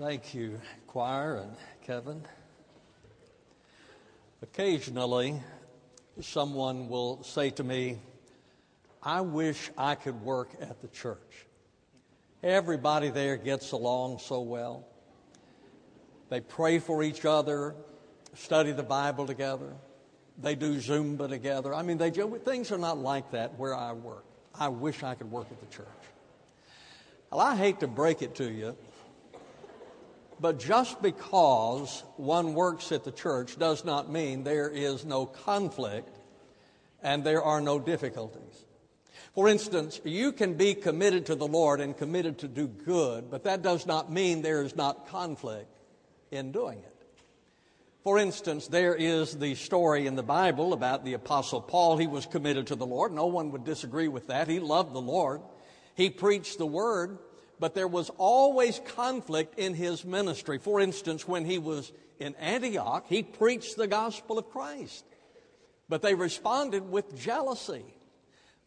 Thank 0.00 0.32
you, 0.32 0.58
choir 0.86 1.36
and 1.36 1.54
Kevin. 1.86 2.22
Occasionally, 4.40 5.42
someone 6.22 6.88
will 6.88 7.22
say 7.22 7.50
to 7.50 7.62
me, 7.62 7.98
I 9.02 9.20
wish 9.20 9.70
I 9.76 9.96
could 9.96 10.22
work 10.22 10.52
at 10.58 10.80
the 10.80 10.88
church. 10.88 11.44
Everybody 12.42 13.10
there 13.10 13.36
gets 13.36 13.72
along 13.72 14.20
so 14.20 14.40
well. 14.40 14.86
They 16.30 16.40
pray 16.40 16.78
for 16.78 17.02
each 17.02 17.26
other, 17.26 17.74
study 18.32 18.72
the 18.72 18.82
Bible 18.82 19.26
together, 19.26 19.74
they 20.38 20.54
do 20.54 20.76
Zumba 20.76 21.28
together. 21.28 21.74
I 21.74 21.82
mean, 21.82 21.98
they, 21.98 22.10
things 22.10 22.72
are 22.72 22.78
not 22.78 22.96
like 22.96 23.32
that 23.32 23.58
where 23.58 23.74
I 23.74 23.92
work. 23.92 24.24
I 24.58 24.68
wish 24.68 25.02
I 25.02 25.14
could 25.14 25.30
work 25.30 25.48
at 25.50 25.60
the 25.60 25.76
church. 25.76 25.86
Well, 27.30 27.40
I 27.40 27.54
hate 27.54 27.80
to 27.80 27.86
break 27.86 28.22
it 28.22 28.34
to 28.36 28.50
you, 28.50 28.74
but 30.40 30.58
just 30.58 31.02
because 31.02 32.02
one 32.16 32.54
works 32.54 32.92
at 32.92 33.04
the 33.04 33.12
church 33.12 33.58
does 33.58 33.84
not 33.84 34.10
mean 34.10 34.42
there 34.42 34.70
is 34.70 35.04
no 35.04 35.26
conflict 35.26 36.16
and 37.02 37.24
there 37.24 37.42
are 37.42 37.60
no 37.60 37.78
difficulties. 37.78 38.64
For 39.34 39.48
instance, 39.48 40.00
you 40.04 40.32
can 40.32 40.54
be 40.54 40.74
committed 40.74 41.26
to 41.26 41.34
the 41.34 41.46
Lord 41.46 41.80
and 41.80 41.96
committed 41.96 42.38
to 42.38 42.48
do 42.48 42.66
good, 42.66 43.30
but 43.30 43.44
that 43.44 43.62
does 43.62 43.86
not 43.86 44.10
mean 44.10 44.42
there 44.42 44.62
is 44.62 44.74
not 44.74 45.08
conflict 45.08 45.78
in 46.30 46.52
doing 46.52 46.78
it. 46.78 46.96
For 48.02 48.18
instance, 48.18 48.66
there 48.66 48.94
is 48.94 49.36
the 49.36 49.54
story 49.54 50.06
in 50.06 50.16
the 50.16 50.22
Bible 50.22 50.72
about 50.72 51.04
the 51.04 51.12
Apostle 51.12 51.60
Paul. 51.60 51.98
He 51.98 52.06
was 52.06 52.24
committed 52.24 52.68
to 52.68 52.74
the 52.74 52.86
Lord. 52.86 53.12
No 53.12 53.26
one 53.26 53.50
would 53.52 53.64
disagree 53.64 54.08
with 54.08 54.28
that. 54.28 54.48
He 54.48 54.58
loved 54.58 54.94
the 54.94 55.00
Lord. 55.00 55.42
He 55.94 56.08
preached 56.08 56.56
the 56.56 56.66
word, 56.66 57.18
but 57.60 57.74
there 57.74 57.86
was 57.86 58.10
always 58.16 58.80
conflict 58.96 59.58
in 59.58 59.74
his 59.74 60.04
ministry. 60.04 60.58
For 60.58 60.80
instance, 60.80 61.28
when 61.28 61.44
he 61.44 61.58
was 61.58 61.92
in 62.18 62.34
Antioch, 62.36 63.04
he 63.08 63.22
preached 63.22 63.76
the 63.76 63.86
gospel 63.86 64.38
of 64.38 64.50
Christ, 64.50 65.04
but 65.88 66.00
they 66.00 66.14
responded 66.14 66.90
with 66.90 67.20
jealousy. 67.20 67.84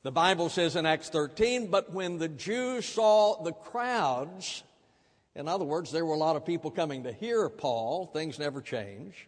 The 0.03 0.11
Bible 0.11 0.49
says 0.49 0.75
in 0.75 0.85
Acts 0.85 1.09
13, 1.09 1.67
but 1.71 1.91
when 1.91 2.19
the 2.19 2.27
Jews 2.27 2.85
saw 2.85 3.41
the 3.41 3.53
crowds, 3.53 4.63
in 5.35 5.47
other 5.47 5.65
words, 5.65 5.91
there 5.91 6.05
were 6.05 6.13
a 6.13 6.17
lot 6.17 6.35
of 6.35 6.45
people 6.45 6.69
coming 6.69 7.03
to 7.03 7.11
hear 7.11 7.49
Paul. 7.49 8.05
Things 8.07 8.37
never 8.37 8.61
change. 8.61 9.27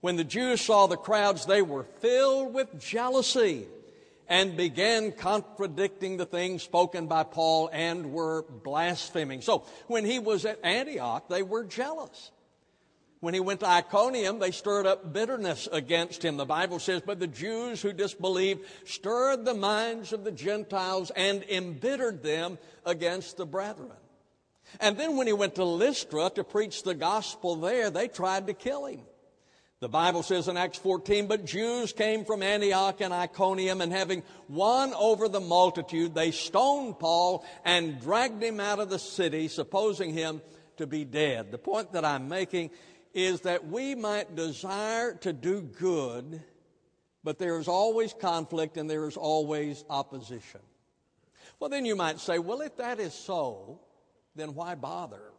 When 0.00 0.16
the 0.16 0.24
Jews 0.24 0.60
saw 0.60 0.86
the 0.86 0.96
crowds, 0.96 1.46
they 1.46 1.62
were 1.62 1.84
filled 2.00 2.52
with 2.52 2.80
jealousy 2.80 3.66
and 4.30 4.56
began 4.56 5.10
contradicting 5.10 6.16
the 6.16 6.24
things 6.24 6.62
spoken 6.62 7.08
by 7.08 7.24
Paul 7.24 7.68
and 7.72 8.12
were 8.12 8.44
blaspheming. 8.48 9.42
So 9.42 9.64
when 9.88 10.04
he 10.04 10.20
was 10.20 10.44
at 10.46 10.64
Antioch, 10.64 11.28
they 11.28 11.42
were 11.42 11.64
jealous. 11.64 12.30
When 13.18 13.34
he 13.34 13.40
went 13.40 13.60
to 13.60 13.68
Iconium, 13.68 14.38
they 14.38 14.52
stirred 14.52 14.86
up 14.86 15.12
bitterness 15.12 15.68
against 15.70 16.24
him. 16.24 16.38
The 16.38 16.46
Bible 16.46 16.78
says, 16.78 17.02
But 17.04 17.18
the 17.18 17.26
Jews 17.26 17.82
who 17.82 17.92
disbelieved 17.92 18.64
stirred 18.86 19.44
the 19.44 19.52
minds 19.52 20.14
of 20.14 20.24
the 20.24 20.30
Gentiles 20.30 21.10
and 21.14 21.42
embittered 21.50 22.22
them 22.22 22.56
against 22.86 23.36
the 23.36 23.44
brethren. 23.44 23.90
And 24.78 24.96
then 24.96 25.16
when 25.16 25.26
he 25.26 25.32
went 25.32 25.56
to 25.56 25.64
Lystra 25.64 26.30
to 26.36 26.44
preach 26.44 26.84
the 26.84 26.94
gospel 26.94 27.56
there, 27.56 27.90
they 27.90 28.06
tried 28.06 28.46
to 28.46 28.54
kill 28.54 28.86
him. 28.86 29.00
The 29.80 29.88
Bible 29.88 30.22
says 30.22 30.46
in 30.46 30.58
Acts 30.58 30.76
14, 30.76 31.26
but 31.26 31.46
Jews 31.46 31.94
came 31.94 32.26
from 32.26 32.42
Antioch 32.42 33.00
and 33.00 33.14
Iconium, 33.14 33.80
and 33.80 33.90
having 33.90 34.22
won 34.46 34.92
over 34.92 35.26
the 35.26 35.40
multitude, 35.40 36.14
they 36.14 36.32
stoned 36.32 36.98
Paul 36.98 37.46
and 37.64 37.98
dragged 37.98 38.42
him 38.42 38.60
out 38.60 38.78
of 38.78 38.90
the 38.90 38.98
city, 38.98 39.48
supposing 39.48 40.12
him 40.12 40.42
to 40.76 40.86
be 40.86 41.06
dead. 41.06 41.50
The 41.50 41.56
point 41.56 41.92
that 41.94 42.04
I'm 42.04 42.28
making 42.28 42.72
is 43.14 43.40
that 43.42 43.68
we 43.68 43.94
might 43.94 44.36
desire 44.36 45.14
to 45.22 45.32
do 45.32 45.62
good, 45.62 46.42
but 47.24 47.38
there 47.38 47.58
is 47.58 47.66
always 47.66 48.12
conflict 48.12 48.76
and 48.76 48.88
there 48.88 49.08
is 49.08 49.16
always 49.16 49.82
opposition. 49.88 50.60
Well, 51.58 51.70
then 51.70 51.86
you 51.86 51.96
might 51.96 52.20
say, 52.20 52.38
well, 52.38 52.60
if 52.60 52.76
that 52.76 53.00
is 53.00 53.14
so, 53.14 53.80
then 54.36 54.54
why 54.54 54.74
bother? 54.74 55.29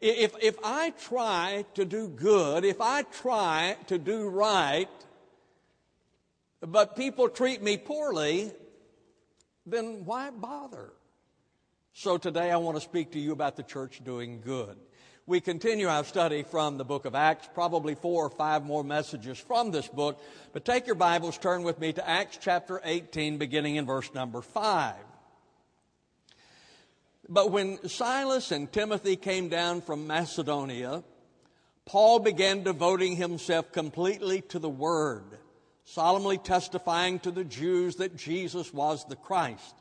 If, 0.00 0.34
if 0.40 0.56
I 0.62 0.90
try 0.90 1.64
to 1.74 1.84
do 1.84 2.08
good, 2.08 2.64
if 2.64 2.80
I 2.80 3.02
try 3.02 3.76
to 3.88 3.98
do 3.98 4.28
right, 4.28 4.88
but 6.60 6.94
people 6.94 7.28
treat 7.28 7.62
me 7.62 7.76
poorly, 7.76 8.52
then 9.66 10.04
why 10.04 10.30
bother? 10.30 10.92
So 11.94 12.16
today 12.16 12.52
I 12.52 12.58
want 12.58 12.76
to 12.76 12.80
speak 12.80 13.12
to 13.12 13.18
you 13.18 13.32
about 13.32 13.56
the 13.56 13.64
church 13.64 14.00
doing 14.04 14.40
good. 14.40 14.76
We 15.26 15.40
continue 15.40 15.88
our 15.88 16.04
study 16.04 16.42
from 16.44 16.78
the 16.78 16.84
book 16.84 17.04
of 17.04 17.14
Acts, 17.14 17.48
probably 17.52 17.94
four 17.96 18.24
or 18.24 18.30
five 18.30 18.64
more 18.64 18.84
messages 18.84 19.36
from 19.36 19.72
this 19.72 19.88
book. 19.88 20.22
But 20.52 20.64
take 20.64 20.86
your 20.86 20.94
Bibles, 20.94 21.36
turn 21.36 21.64
with 21.64 21.78
me 21.80 21.92
to 21.92 22.08
Acts 22.08 22.38
chapter 22.40 22.80
18, 22.84 23.36
beginning 23.36 23.76
in 23.76 23.84
verse 23.84 24.14
number 24.14 24.40
5. 24.40 24.94
But 27.28 27.50
when 27.50 27.86
Silas 27.88 28.52
and 28.52 28.72
Timothy 28.72 29.16
came 29.16 29.48
down 29.48 29.82
from 29.82 30.06
Macedonia, 30.06 31.04
Paul 31.84 32.20
began 32.20 32.62
devoting 32.62 33.16
himself 33.16 33.70
completely 33.72 34.40
to 34.42 34.58
the 34.58 34.68
Word, 34.68 35.38
solemnly 35.84 36.38
testifying 36.38 37.18
to 37.20 37.30
the 37.30 37.44
Jews 37.44 37.96
that 37.96 38.16
Jesus 38.16 38.72
was 38.72 39.04
the 39.04 39.16
Christ. 39.16 39.74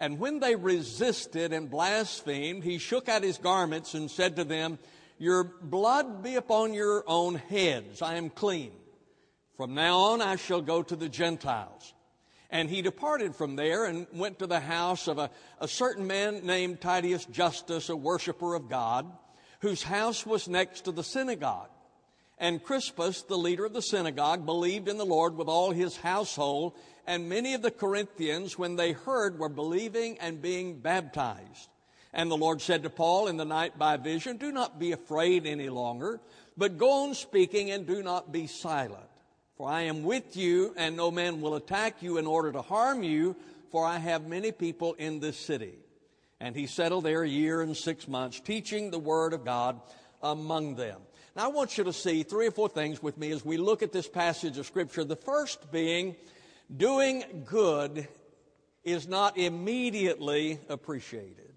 And 0.00 0.18
when 0.18 0.40
they 0.40 0.56
resisted 0.56 1.52
and 1.52 1.70
blasphemed, 1.70 2.64
he 2.64 2.78
shook 2.78 3.08
out 3.08 3.22
his 3.22 3.38
garments 3.38 3.94
and 3.94 4.10
said 4.10 4.36
to 4.36 4.44
them, 4.44 4.78
Your 5.18 5.44
blood 5.44 6.22
be 6.22 6.36
upon 6.36 6.74
your 6.74 7.04
own 7.06 7.34
heads. 7.34 8.02
I 8.02 8.16
am 8.16 8.30
clean. 8.30 8.72
From 9.56 9.74
now 9.74 9.98
on 9.98 10.20
I 10.20 10.36
shall 10.36 10.60
go 10.60 10.82
to 10.82 10.96
the 10.96 11.08
Gentiles. 11.08 11.94
And 12.50 12.70
he 12.70 12.82
departed 12.82 13.34
from 13.34 13.56
there 13.56 13.86
and 13.86 14.06
went 14.12 14.38
to 14.38 14.46
the 14.46 14.60
house 14.60 15.08
of 15.08 15.18
a, 15.18 15.30
a 15.60 15.66
certain 15.66 16.06
man 16.06 16.46
named 16.46 16.80
Titius 16.80 17.24
Justus, 17.26 17.88
a 17.88 17.96
worshiper 17.96 18.54
of 18.54 18.68
God, 18.68 19.10
whose 19.60 19.82
house 19.82 20.24
was 20.24 20.48
next 20.48 20.82
to 20.82 20.92
the 20.92 21.02
synagogue. 21.02 21.70
And 22.38 22.62
Crispus, 22.62 23.22
the 23.22 23.38
leader 23.38 23.64
of 23.64 23.72
the 23.72 23.82
synagogue, 23.82 24.44
believed 24.44 24.88
in 24.88 24.98
the 24.98 25.06
Lord 25.06 25.36
with 25.36 25.48
all 25.48 25.70
his 25.70 25.96
household, 25.96 26.74
and 27.06 27.28
many 27.28 27.54
of 27.54 27.62
the 27.62 27.70
Corinthians, 27.70 28.58
when 28.58 28.76
they 28.76 28.92
heard, 28.92 29.38
were 29.38 29.48
believing 29.48 30.18
and 30.18 30.42
being 30.42 30.78
baptized. 30.78 31.70
And 32.12 32.30
the 32.30 32.36
Lord 32.36 32.60
said 32.60 32.82
to 32.82 32.90
Paul 32.90 33.28
in 33.28 33.36
the 33.36 33.44
night 33.44 33.78
by 33.78 33.96
vision, 33.96 34.36
Do 34.36 34.52
not 34.52 34.78
be 34.78 34.92
afraid 34.92 35.46
any 35.46 35.68
longer, 35.68 36.20
but 36.56 36.78
go 36.78 37.04
on 37.04 37.14
speaking 37.14 37.70
and 37.70 37.86
do 37.86 38.02
not 38.02 38.32
be 38.32 38.46
silent. 38.46 39.08
For 39.56 39.70
I 39.70 39.82
am 39.82 40.02
with 40.02 40.36
you, 40.36 40.74
and 40.76 40.96
no 40.96 41.10
man 41.10 41.40
will 41.40 41.54
attack 41.54 42.02
you 42.02 42.18
in 42.18 42.26
order 42.26 42.52
to 42.52 42.60
harm 42.62 43.02
you, 43.02 43.36
for 43.70 43.86
I 43.86 43.98
have 43.98 44.26
many 44.26 44.52
people 44.52 44.94
in 44.94 45.20
this 45.20 45.38
city. 45.38 45.78
And 46.40 46.54
he 46.54 46.66
settled 46.66 47.04
there 47.04 47.22
a 47.22 47.28
year 47.28 47.62
and 47.62 47.74
six 47.74 48.06
months, 48.06 48.38
teaching 48.38 48.90
the 48.90 48.98
word 48.98 49.32
of 49.32 49.44
God 49.44 49.80
among 50.22 50.76
them. 50.76 51.00
Now, 51.34 51.44
I 51.44 51.48
want 51.48 51.78
you 51.78 51.84
to 51.84 51.92
see 51.92 52.22
three 52.22 52.48
or 52.48 52.50
four 52.50 52.68
things 52.68 53.02
with 53.02 53.16
me 53.16 53.30
as 53.30 53.44
we 53.44 53.56
look 53.56 53.82
at 53.82 53.92
this 53.92 54.08
passage 54.08 54.58
of 54.58 54.66
Scripture. 54.66 55.04
The 55.04 55.16
first 55.16 55.72
being, 55.72 56.16
doing 56.74 57.44
good 57.46 58.08
is 58.84 59.08
not 59.08 59.38
immediately 59.38 60.58
appreciated. 60.68 61.54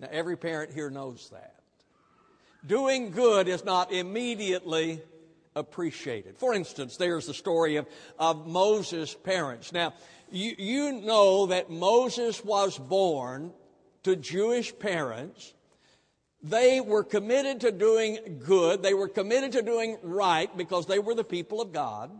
Now, 0.00 0.08
every 0.10 0.36
parent 0.36 0.72
here 0.72 0.90
knows 0.90 1.28
that. 1.30 1.60
Doing 2.66 3.10
good 3.10 3.48
is 3.48 3.64
not 3.64 3.92
immediately 3.92 5.00
appreciated. 5.58 6.36
For 6.38 6.54
instance, 6.54 6.96
there's 6.96 7.26
the 7.26 7.34
story 7.34 7.76
of, 7.76 7.86
of 8.18 8.46
Moses' 8.46 9.14
parents. 9.14 9.72
Now, 9.72 9.94
you, 10.30 10.54
you 10.58 10.92
know 10.92 11.46
that 11.46 11.70
Moses 11.70 12.44
was 12.44 12.78
born 12.78 13.52
to 14.04 14.16
Jewish 14.16 14.76
parents. 14.78 15.54
They 16.42 16.80
were 16.80 17.04
committed 17.04 17.62
to 17.62 17.72
doing 17.72 18.40
good. 18.44 18.82
They 18.82 18.94
were 18.94 19.08
committed 19.08 19.52
to 19.52 19.62
doing 19.62 19.98
right 20.02 20.54
because 20.56 20.86
they 20.86 20.98
were 20.98 21.14
the 21.14 21.24
people 21.24 21.60
of 21.60 21.72
God. 21.72 22.10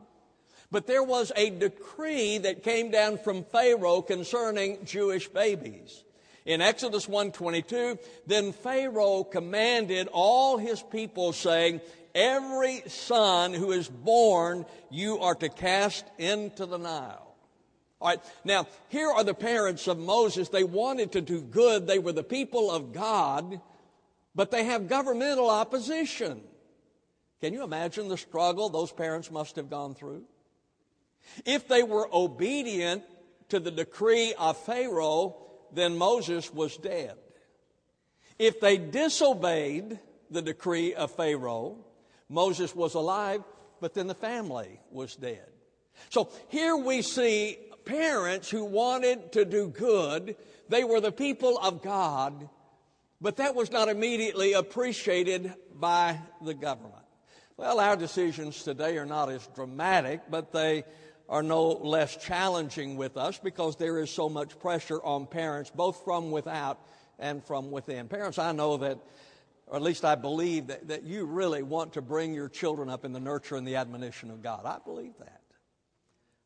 But 0.70 0.87
there 0.87 1.02
was 1.02 1.32
a 1.34 1.50
decree 1.50 2.38
that 2.38 2.62
came 2.62 2.91
down 2.91 3.19
from 3.19 3.44
Pharaoh 3.44 4.02
concerning 4.02 4.84
Jewish 4.84 5.29
babies. 5.29 6.05
In 6.44 6.62
Exodus 6.62 7.06
1:22, 7.06 7.99
then 8.26 8.52
Pharaoh 8.52 9.23
commanded 9.23 10.08
all 10.12 10.56
his 10.56 10.82
people 10.82 11.32
saying, 11.32 11.81
Every 12.14 12.82
son 12.87 13.52
who 13.52 13.72
is 13.72 13.88
born, 13.88 14.66
you 14.90 15.19
are 15.19 15.34
to 15.37 15.49
cast 15.49 16.05
into 16.19 16.66
the 16.66 16.78
Nile. 16.78 17.34
All 18.00 18.08
right, 18.08 18.20
now 18.44 18.66
here 18.88 19.08
are 19.08 19.25
the 19.25 19.34
parents 19.34 19.88
of 19.88 19.99
Moses. 19.99 20.49
They 20.49 20.64
wanted 20.64 21.12
to 21.12 21.20
do 21.20 21.40
good, 21.40 21.87
they 21.87 21.99
were 21.99 22.12
the 22.12 22.22
people 22.22 22.70
of 22.70 22.93
God, 22.93 23.60
but 24.34 24.50
they 24.50 24.64
have 24.64 24.88
governmental 24.88 25.50
opposition. 25.50 26.43
Can 27.40 27.52
you 27.52 27.62
imagine 27.62 28.08
the 28.08 28.16
struggle 28.16 28.69
those 28.69 28.93
parents 28.93 29.31
must 29.31 29.56
have 29.56 29.70
gone 29.70 29.94
through? 29.94 30.25
If 31.44 31.69
they 31.69 31.82
were 31.82 32.08
obedient 32.12 33.05
to 33.49 33.60
the 33.60 33.70
decree 33.70 34.34
of 34.38 34.56
Pharaoh, 34.56 35.37
then 35.72 35.96
Moses 35.96 36.52
was 36.52 36.76
dead. 36.76 37.14
If 38.38 38.60
they 38.60 38.76
disobeyed 38.76 39.99
the 40.31 40.43
decree 40.43 40.94
of 40.94 41.10
Pharaoh, 41.12 41.78
Moses 42.29 42.75
was 42.75 42.95
alive, 42.95 43.43
but 43.81 43.95
then 43.95 44.07
the 44.07 44.15
family 44.15 44.81
was 44.91 45.17
dead. 45.17 45.47
So 46.11 46.31
here 46.49 46.77
we 46.77 47.03
see 47.03 47.59
parents 47.85 48.51
who 48.51 48.65
wanted 48.65 49.33
to 49.33 49.45
do 49.45 49.69
good. 49.69 50.37
They 50.69 50.85
were 50.85 51.01
the 51.01 51.13
people 51.13 51.59
of 51.59 51.83
God, 51.83 52.49
but 53.21 53.37
that 53.37 53.55
was 53.55 53.71
not 53.71 53.89
immediately 53.89 54.53
appreciated 54.53 55.55
by 55.75 56.19
the 56.43 56.55
government. 56.55 56.95
Well, 57.57 57.81
our 57.81 57.97
decisions 57.97 58.63
today 58.63 58.99
are 58.99 59.07
not 59.07 59.31
as 59.31 59.47
dramatic, 59.55 60.21
but 60.31 60.53
they 60.53 60.85
are 61.29 61.43
no 61.43 61.69
less 61.69 62.17
challenging 62.17 62.97
with 62.97 63.17
us 63.17 63.39
because 63.39 63.77
there 63.77 63.99
is 63.99 64.11
so 64.11 64.29
much 64.29 64.59
pressure 64.61 65.03
on 65.03 65.27
parents, 65.27 65.71
both 65.75 66.05
from 66.05 66.31
without 66.31 66.79
and 67.19 67.45
from 67.45 67.71
within. 67.71 68.09
Parents, 68.09 68.39
I 68.39 68.53
know 68.53 68.77
that, 68.79 68.99
or 69.69 69.76
at 69.76 69.82
least 69.82 70.05
I 70.05 70.15
believe 70.15 70.69
that, 70.69 70.88
that 70.88 71.05
you 71.05 71.25
really 71.25 71.62
want 71.62 71.93
to 71.94 72.03
bring 72.03 72.35
your 72.35 72.49
children 72.49 72.88
up 72.88 73.05
in 73.05 73.12
the 73.12 73.20
nurture 73.20 73.56
and 73.56 73.67
the 73.67 73.76
admonition 73.76 74.31
of 74.31 74.43
God. 74.43 74.62
I 74.65 74.79
believe 74.85 75.12
that. 75.19 75.43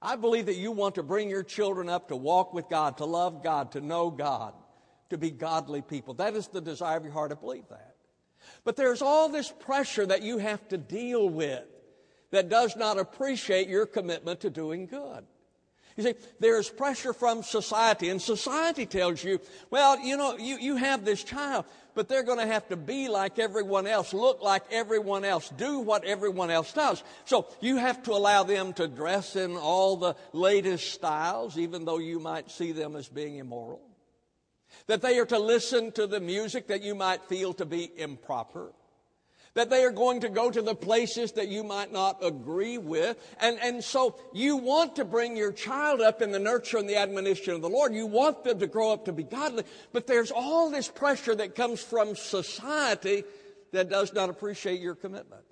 I 0.00 0.16
believe 0.16 0.46
that 0.46 0.56
you 0.56 0.72
want 0.72 0.96
to 0.96 1.02
bring 1.04 1.30
your 1.30 1.44
children 1.44 1.88
up 1.88 2.08
to 2.08 2.16
walk 2.16 2.52
with 2.52 2.68
God, 2.68 2.98
to 2.98 3.04
love 3.04 3.42
God, 3.42 3.72
to 3.72 3.80
know 3.80 4.10
God, 4.10 4.54
to 5.10 5.18
be 5.18 5.30
godly 5.30 5.80
people. 5.80 6.14
That 6.14 6.34
is 6.34 6.48
the 6.48 6.60
desire 6.60 6.96
of 6.96 7.04
your 7.04 7.12
heart. 7.12 7.30
I 7.30 7.36
believe 7.36 7.68
that. 7.70 7.94
But 8.64 8.74
there's 8.74 9.02
all 9.02 9.28
this 9.28 9.52
pressure 9.52 10.04
that 10.06 10.22
you 10.22 10.38
have 10.38 10.66
to 10.68 10.78
deal 10.78 11.28
with 11.28 11.64
that 12.32 12.48
does 12.48 12.74
not 12.74 12.98
appreciate 12.98 13.68
your 13.68 13.86
commitment 13.86 14.40
to 14.40 14.50
doing 14.50 14.86
good. 14.86 15.24
You 15.96 16.04
see, 16.04 16.14
there's 16.40 16.70
pressure 16.70 17.12
from 17.12 17.42
society, 17.42 18.08
and 18.08 18.20
society 18.20 18.86
tells 18.86 19.22
you, 19.22 19.40
well, 19.70 20.00
you 20.00 20.16
know, 20.16 20.36
you, 20.38 20.56
you 20.58 20.76
have 20.76 21.04
this 21.04 21.22
child, 21.22 21.66
but 21.94 22.08
they're 22.08 22.22
going 22.22 22.38
to 22.38 22.46
have 22.46 22.66
to 22.68 22.76
be 22.76 23.08
like 23.08 23.38
everyone 23.38 23.86
else, 23.86 24.14
look 24.14 24.42
like 24.42 24.62
everyone 24.70 25.24
else, 25.24 25.50
do 25.50 25.80
what 25.80 26.04
everyone 26.04 26.50
else 26.50 26.72
does. 26.72 27.02
So 27.26 27.46
you 27.60 27.76
have 27.76 28.02
to 28.04 28.12
allow 28.12 28.42
them 28.42 28.72
to 28.74 28.88
dress 28.88 29.36
in 29.36 29.56
all 29.56 29.96
the 29.96 30.16
latest 30.32 30.94
styles, 30.94 31.58
even 31.58 31.84
though 31.84 31.98
you 31.98 32.18
might 32.18 32.50
see 32.50 32.72
them 32.72 32.96
as 32.96 33.08
being 33.08 33.36
immoral. 33.36 33.82
That 34.86 35.02
they 35.02 35.18
are 35.18 35.26
to 35.26 35.38
listen 35.38 35.92
to 35.92 36.06
the 36.06 36.20
music 36.20 36.68
that 36.68 36.82
you 36.82 36.94
might 36.94 37.22
feel 37.24 37.52
to 37.54 37.66
be 37.66 37.90
improper 37.96 38.72
that 39.54 39.68
they 39.68 39.84
are 39.84 39.90
going 39.90 40.20
to 40.20 40.28
go 40.28 40.50
to 40.50 40.62
the 40.62 40.74
places 40.74 41.32
that 41.32 41.48
you 41.48 41.62
might 41.62 41.92
not 41.92 42.24
agree 42.24 42.78
with. 42.78 43.18
And, 43.40 43.58
and 43.60 43.84
so 43.84 44.18
you 44.32 44.56
want 44.56 44.96
to 44.96 45.04
bring 45.04 45.36
your 45.36 45.52
child 45.52 46.00
up 46.00 46.22
in 46.22 46.30
the 46.30 46.38
nurture 46.38 46.78
and 46.78 46.88
the 46.88 46.96
admonition 46.96 47.54
of 47.54 47.62
the 47.62 47.68
Lord. 47.68 47.94
You 47.94 48.06
want 48.06 48.44
them 48.44 48.58
to 48.60 48.66
grow 48.66 48.92
up 48.92 49.04
to 49.04 49.12
be 49.12 49.24
godly. 49.24 49.64
But 49.92 50.06
there's 50.06 50.30
all 50.30 50.70
this 50.70 50.88
pressure 50.88 51.34
that 51.34 51.54
comes 51.54 51.82
from 51.82 52.16
society 52.16 53.24
that 53.72 53.90
does 53.90 54.12
not 54.14 54.30
appreciate 54.30 54.80
your 54.80 54.94
commitment. 54.94 55.44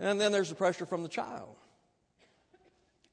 And 0.00 0.20
then 0.20 0.32
there's 0.32 0.48
the 0.48 0.56
pressure 0.56 0.86
from 0.86 1.04
the 1.04 1.08
child. 1.08 1.56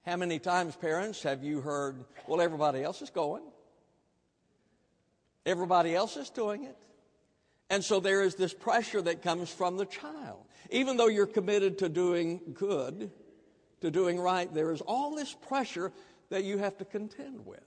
How 0.06 0.18
many 0.18 0.40
times, 0.40 0.76
parents, 0.76 1.22
have 1.22 1.44
you 1.44 1.62
heard, 1.62 2.04
well, 2.28 2.42
everybody 2.42 2.82
else 2.82 3.04
is 3.04 3.12
going? 3.12 3.44
Everybody 5.46 5.96
else 5.96 6.18
is 6.18 6.32
doing 6.32 6.64
it. 6.64 6.78
And 7.72 7.82
so 7.82 8.02
there 8.02 8.22
is 8.22 8.36
this 8.36 8.54
pressure 8.54 9.02
that 9.02 9.22
comes 9.22 9.50
from 9.50 9.78
the 9.78 9.86
child. 9.86 10.46
Even 10.72 10.98
though 10.98 11.08
you're 11.08 11.26
committed 11.26 11.78
to 11.78 11.88
doing 11.88 12.42
good, 12.54 13.10
to 13.80 13.90
doing 13.90 14.20
right, 14.20 14.54
there 14.54 14.74
is 14.74 14.82
all 14.82 15.16
this 15.16 15.34
pressure 15.34 15.94
that 16.32 16.44
you 16.44 16.58
have 16.58 16.78
to 16.80 16.86
contend 16.86 17.46
with. 17.46 17.64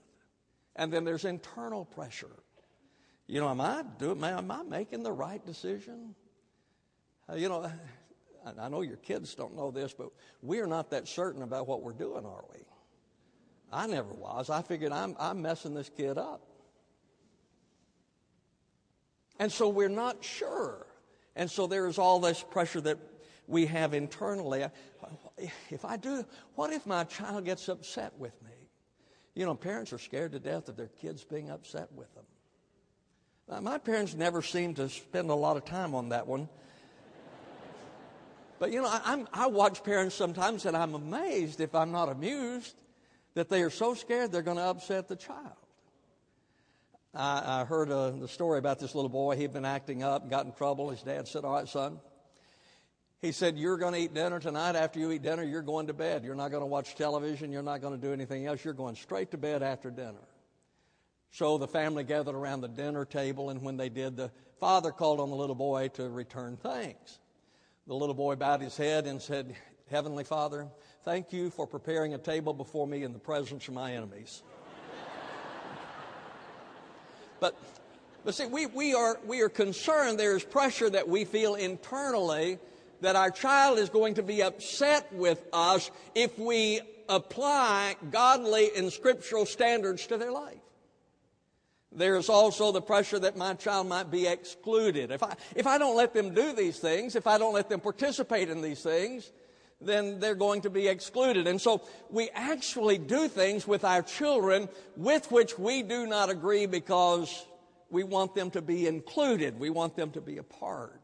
And 0.75 0.93
then 0.93 1.05
there's 1.05 1.25
internal 1.25 1.85
pressure. 1.85 2.29
You 3.25 3.41
know, 3.41 3.49
am 3.49 3.59
I 3.59 3.83
doing, 3.97 4.23
am 4.23 4.51
I 4.51 4.61
making 4.61 5.01
the 5.01 5.11
right 5.11 5.43
decision? 5.43 6.13
Uh, 7.27 7.33
you 7.33 7.49
know, 7.49 7.71
I 8.59 8.69
know 8.69 8.81
your 8.81 8.97
kids 8.97 9.33
don't 9.33 9.55
know 9.55 9.71
this, 9.71 9.91
but 9.91 10.09
we 10.43 10.59
are 10.59 10.67
not 10.67 10.91
that 10.91 11.07
certain 11.07 11.41
about 11.41 11.67
what 11.67 11.81
we're 11.81 11.93
doing, 11.93 12.27
are 12.27 12.45
we? 12.53 12.59
I 13.73 13.87
never 13.87 14.13
was. 14.13 14.51
I 14.51 14.61
figured 14.61 14.91
I'm, 14.91 15.15
I'm 15.17 15.41
messing 15.41 15.73
this 15.73 15.89
kid 15.89 16.19
up. 16.19 16.54
And 19.39 19.51
so 19.51 19.69
we're 19.69 19.89
not 19.89 20.23
sure. 20.23 20.85
And 21.35 21.49
so 21.49 21.67
there's 21.67 21.97
all 21.97 22.19
this 22.19 22.41
pressure 22.41 22.81
that 22.81 22.97
we 23.47 23.65
have 23.65 23.93
internally. 23.93 24.65
If 25.69 25.85
I 25.85 25.97
do, 25.97 26.25
what 26.55 26.71
if 26.71 26.85
my 26.85 27.03
child 27.03 27.45
gets 27.45 27.67
upset 27.67 28.13
with 28.17 28.33
me? 28.43 28.51
You 29.35 29.45
know, 29.45 29.53
parents 29.53 29.91
are 29.91 29.97
scared 29.97 30.31
to 30.31 30.39
death 30.39 30.69
of 30.69 30.77
their 30.77 30.87
kids 30.87 31.23
being 31.23 31.49
upset 31.49 31.91
with 31.93 32.13
them. 32.15 32.23
Now, 33.49 33.59
my 33.59 33.77
parents 33.77 34.15
never 34.15 34.41
seemed 34.41 34.77
to 34.77 34.89
spend 34.89 35.29
a 35.29 35.35
lot 35.35 35.57
of 35.57 35.65
time 35.65 35.93
on 35.93 36.09
that 36.09 36.25
one. 36.25 36.49
But 38.57 38.71
you 38.71 38.81
know, 38.81 38.87
I, 38.87 39.25
I, 39.33 39.47
watch 39.47 39.83
parents 39.83 40.15
sometimes 40.15 40.65
and 40.65 40.77
I'm 40.77 40.95
amazed 40.95 41.59
if 41.59 41.75
I'm 41.75 41.91
not 41.91 42.07
amused 42.07 42.73
that 43.33 43.49
they 43.49 43.61
are 43.61 43.69
so 43.69 43.93
scared 43.93 44.31
they're 44.31 44.41
going 44.41 44.57
to 44.57 44.63
upset 44.63 45.09
the 45.09 45.17
child. 45.17 45.57
I, 47.15 47.61
I 47.61 47.65
heard 47.65 47.89
uh, 47.89 48.11
the 48.11 48.27
story 48.27 48.59
about 48.59 48.79
this 48.79 48.93
little 48.93 49.09
boy. 49.09 49.37
He'd 49.37 49.53
been 49.53 49.65
acting 49.65 50.03
up 50.03 50.23
and 50.23 50.29
got 50.29 50.45
in 50.45 50.51
trouble. 50.51 50.89
His 50.89 51.01
dad 51.01 51.27
said, 51.27 51.45
All 51.45 51.53
right, 51.53 51.67
son. 51.67 51.99
He 53.21 53.31
said, 53.31 53.57
You're 53.57 53.77
going 53.77 53.93
to 53.93 53.99
eat 53.99 54.13
dinner 54.13 54.39
tonight. 54.39 54.75
After 54.75 54.99
you 54.99 55.11
eat 55.11 55.23
dinner, 55.23 55.43
you're 55.43 55.61
going 55.61 55.87
to 55.87 55.93
bed. 55.93 56.23
You're 56.23 56.35
not 56.35 56.51
going 56.51 56.61
to 56.61 56.67
watch 56.67 56.95
television. 56.95 57.51
You're 57.51 57.63
not 57.63 57.81
going 57.81 57.99
to 57.99 58.07
do 58.07 58.11
anything 58.11 58.45
else. 58.45 58.63
You're 58.63 58.73
going 58.73 58.95
straight 58.95 59.31
to 59.31 59.37
bed 59.37 59.63
after 59.63 59.89
dinner. 59.89 60.27
So 61.31 61.57
the 61.57 61.67
family 61.67 62.03
gathered 62.03 62.35
around 62.35 62.61
the 62.61 62.69
dinner 62.69 63.03
table, 63.03 63.49
and 63.49 63.61
when 63.61 63.77
they 63.77 63.89
did, 63.89 64.15
the 64.15 64.31
father 64.59 64.91
called 64.91 65.19
on 65.19 65.29
the 65.29 65.35
little 65.35 65.55
boy 65.55 65.89
to 65.95 66.09
return 66.09 66.57
thanks. 66.57 67.19
The 67.87 67.95
little 67.95 68.15
boy 68.15 68.35
bowed 68.35 68.61
his 68.61 68.77
head 68.77 69.05
and 69.05 69.21
said, 69.21 69.55
Heavenly 69.89 70.23
Father, 70.23 70.67
thank 71.03 71.31
you 71.33 71.49
for 71.49 71.67
preparing 71.67 72.13
a 72.13 72.17
table 72.17 72.53
before 72.53 72.87
me 72.87 73.03
in 73.03 73.13
the 73.13 73.19
presence 73.19 73.67
of 73.67 73.73
my 73.73 73.93
enemies. 73.93 74.43
But, 77.39 77.57
but 78.23 78.35
see, 78.35 78.45
we, 78.45 78.65
we, 78.65 78.93
are, 78.93 79.19
we 79.25 79.41
are 79.41 79.49
concerned 79.49 80.19
there's 80.19 80.43
pressure 80.43 80.89
that 80.89 81.07
we 81.07 81.25
feel 81.25 81.55
internally 81.55 82.59
that 83.01 83.15
our 83.15 83.31
child 83.31 83.77
is 83.77 83.89
going 83.89 84.15
to 84.15 84.23
be 84.23 84.41
upset 84.41 85.13
with 85.13 85.43
us 85.53 85.91
if 86.15 86.37
we 86.39 86.81
apply 87.07 87.95
godly 88.11 88.71
and 88.75 88.91
scriptural 88.91 89.45
standards 89.45 90.07
to 90.07 90.17
their 90.17 90.31
life. 90.31 90.57
There's 91.91 92.29
also 92.29 92.71
the 92.71 92.81
pressure 92.81 93.19
that 93.19 93.37
my 93.37 93.53
child 93.53 93.87
might 93.87 94.11
be 94.11 94.27
excluded. 94.27 95.11
If 95.11 95.23
I, 95.23 95.35
if 95.55 95.65
I 95.65 95.77
don't 95.77 95.95
let 95.95 96.13
them 96.13 96.33
do 96.33 96.51
these 96.53 96.77
things, 96.77 97.15
if 97.15 97.25
I 97.25 97.37
don't 97.37 97.53
let 97.53 97.69
them 97.69 97.79
participate 97.79 98.49
in 98.49 98.61
these 98.61 98.81
things, 98.81 99.31
then 99.81 100.19
they're 100.19 100.35
going 100.35 100.61
to 100.61 100.69
be 100.69 100.87
excluded. 100.87 101.47
And 101.47 101.59
so 101.59 101.81
we 102.09 102.29
actually 102.33 102.97
do 102.97 103.27
things 103.27 103.67
with 103.67 103.83
our 103.83 104.01
children 104.01 104.69
with 104.95 105.31
which 105.31 105.59
we 105.59 105.83
do 105.83 106.07
not 106.07 106.29
agree 106.29 106.65
because 106.65 107.45
we 107.89 108.03
want 108.03 108.35
them 108.35 108.51
to 108.51 108.61
be 108.61 108.87
included. 108.87 109.59
We 109.59 109.69
want 109.69 109.95
them 109.95 110.11
to 110.11 110.21
be 110.21 110.37
a 110.37 110.43
part. 110.43 111.01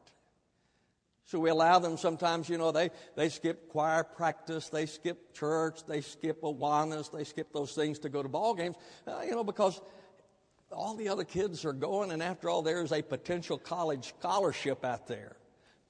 So 1.25 1.39
we 1.39 1.49
allow 1.49 1.79
them 1.79 1.95
sometimes, 1.95 2.49
you 2.49 2.57
know, 2.57 2.73
they, 2.73 2.89
they 3.15 3.29
skip 3.29 3.69
choir 3.69 4.03
practice, 4.03 4.67
they 4.67 4.85
skip 4.85 5.33
church, 5.33 5.85
they 5.87 6.01
skip 6.01 6.41
Awanas, 6.41 7.09
they 7.09 7.23
skip 7.23 7.53
those 7.53 7.73
things 7.73 7.99
to 7.99 8.09
go 8.09 8.21
to 8.21 8.27
ball 8.27 8.53
games, 8.53 8.75
uh, 9.07 9.21
you 9.25 9.31
know, 9.31 9.43
because 9.43 9.79
all 10.71 10.93
the 10.95 11.07
other 11.07 11.23
kids 11.23 11.63
are 11.63 11.73
going, 11.73 12.11
and 12.11 12.21
after 12.21 12.49
all, 12.49 12.61
there's 12.61 12.91
a 12.91 13.01
potential 13.01 13.57
college 13.57 14.13
scholarship 14.19 14.83
out 14.83 15.07
there. 15.07 15.37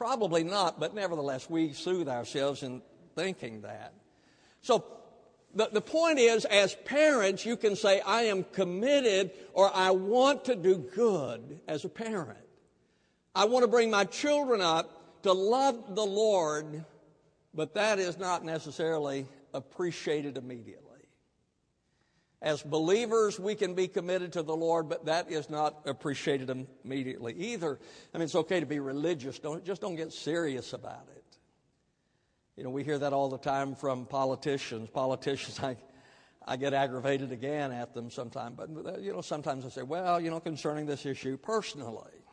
Probably 0.01 0.43
not, 0.43 0.79
but 0.79 0.95
nevertheless, 0.95 1.47
we 1.47 1.73
soothe 1.73 2.09
ourselves 2.09 2.63
in 2.63 2.81
thinking 3.15 3.61
that. 3.61 3.93
So 4.63 4.83
the, 5.53 5.69
the 5.71 5.79
point 5.79 6.17
is, 6.17 6.43
as 6.45 6.73
parents, 6.73 7.45
you 7.45 7.55
can 7.55 7.75
say, 7.75 8.01
I 8.01 8.23
am 8.23 8.43
committed 8.45 9.29
or 9.53 9.69
I 9.71 9.91
want 9.91 10.45
to 10.45 10.55
do 10.55 10.77
good 10.95 11.59
as 11.67 11.85
a 11.85 11.89
parent. 11.89 12.39
I 13.35 13.45
want 13.45 13.61
to 13.61 13.67
bring 13.67 13.91
my 13.91 14.05
children 14.05 14.59
up 14.59 15.21
to 15.21 15.33
love 15.33 15.93
the 15.93 16.03
Lord, 16.03 16.83
but 17.53 17.75
that 17.75 17.99
is 17.99 18.17
not 18.17 18.43
necessarily 18.43 19.27
appreciated 19.53 20.35
immediately. 20.35 20.90
As 22.41 22.63
believers, 22.63 23.39
we 23.39 23.53
can 23.53 23.75
be 23.75 23.87
committed 23.87 24.33
to 24.33 24.41
the 24.41 24.55
Lord, 24.55 24.89
but 24.89 25.05
that 25.05 25.31
is 25.31 25.49
not 25.49 25.81
appreciated 25.85 26.49
immediately 26.83 27.33
either. 27.33 27.79
I 28.13 28.17
mean, 28.17 28.25
it's 28.25 28.35
okay 28.35 28.59
to 28.59 28.65
be 28.65 28.79
religious. 28.79 29.37
Don't, 29.37 29.63
just 29.63 29.79
don't 29.79 29.95
get 29.95 30.11
serious 30.11 30.73
about 30.73 31.07
it. 31.15 31.37
You 32.57 32.63
know, 32.63 32.71
we 32.71 32.83
hear 32.83 32.97
that 32.97 33.13
all 33.13 33.29
the 33.29 33.37
time 33.37 33.75
from 33.75 34.07
politicians. 34.07 34.89
Politicians, 34.89 35.59
I, 35.63 35.77
I 36.45 36.57
get 36.57 36.73
aggravated 36.73 37.31
again 37.31 37.71
at 37.71 37.93
them 37.93 38.09
sometimes. 38.09 38.57
But, 38.57 39.01
you 39.01 39.13
know, 39.13 39.21
sometimes 39.21 39.63
I 39.63 39.69
say, 39.69 39.83
well, 39.83 40.19
you 40.19 40.31
know, 40.31 40.39
concerning 40.39 40.87
this 40.87 41.05
issue, 41.05 41.37
personally, 41.37 42.25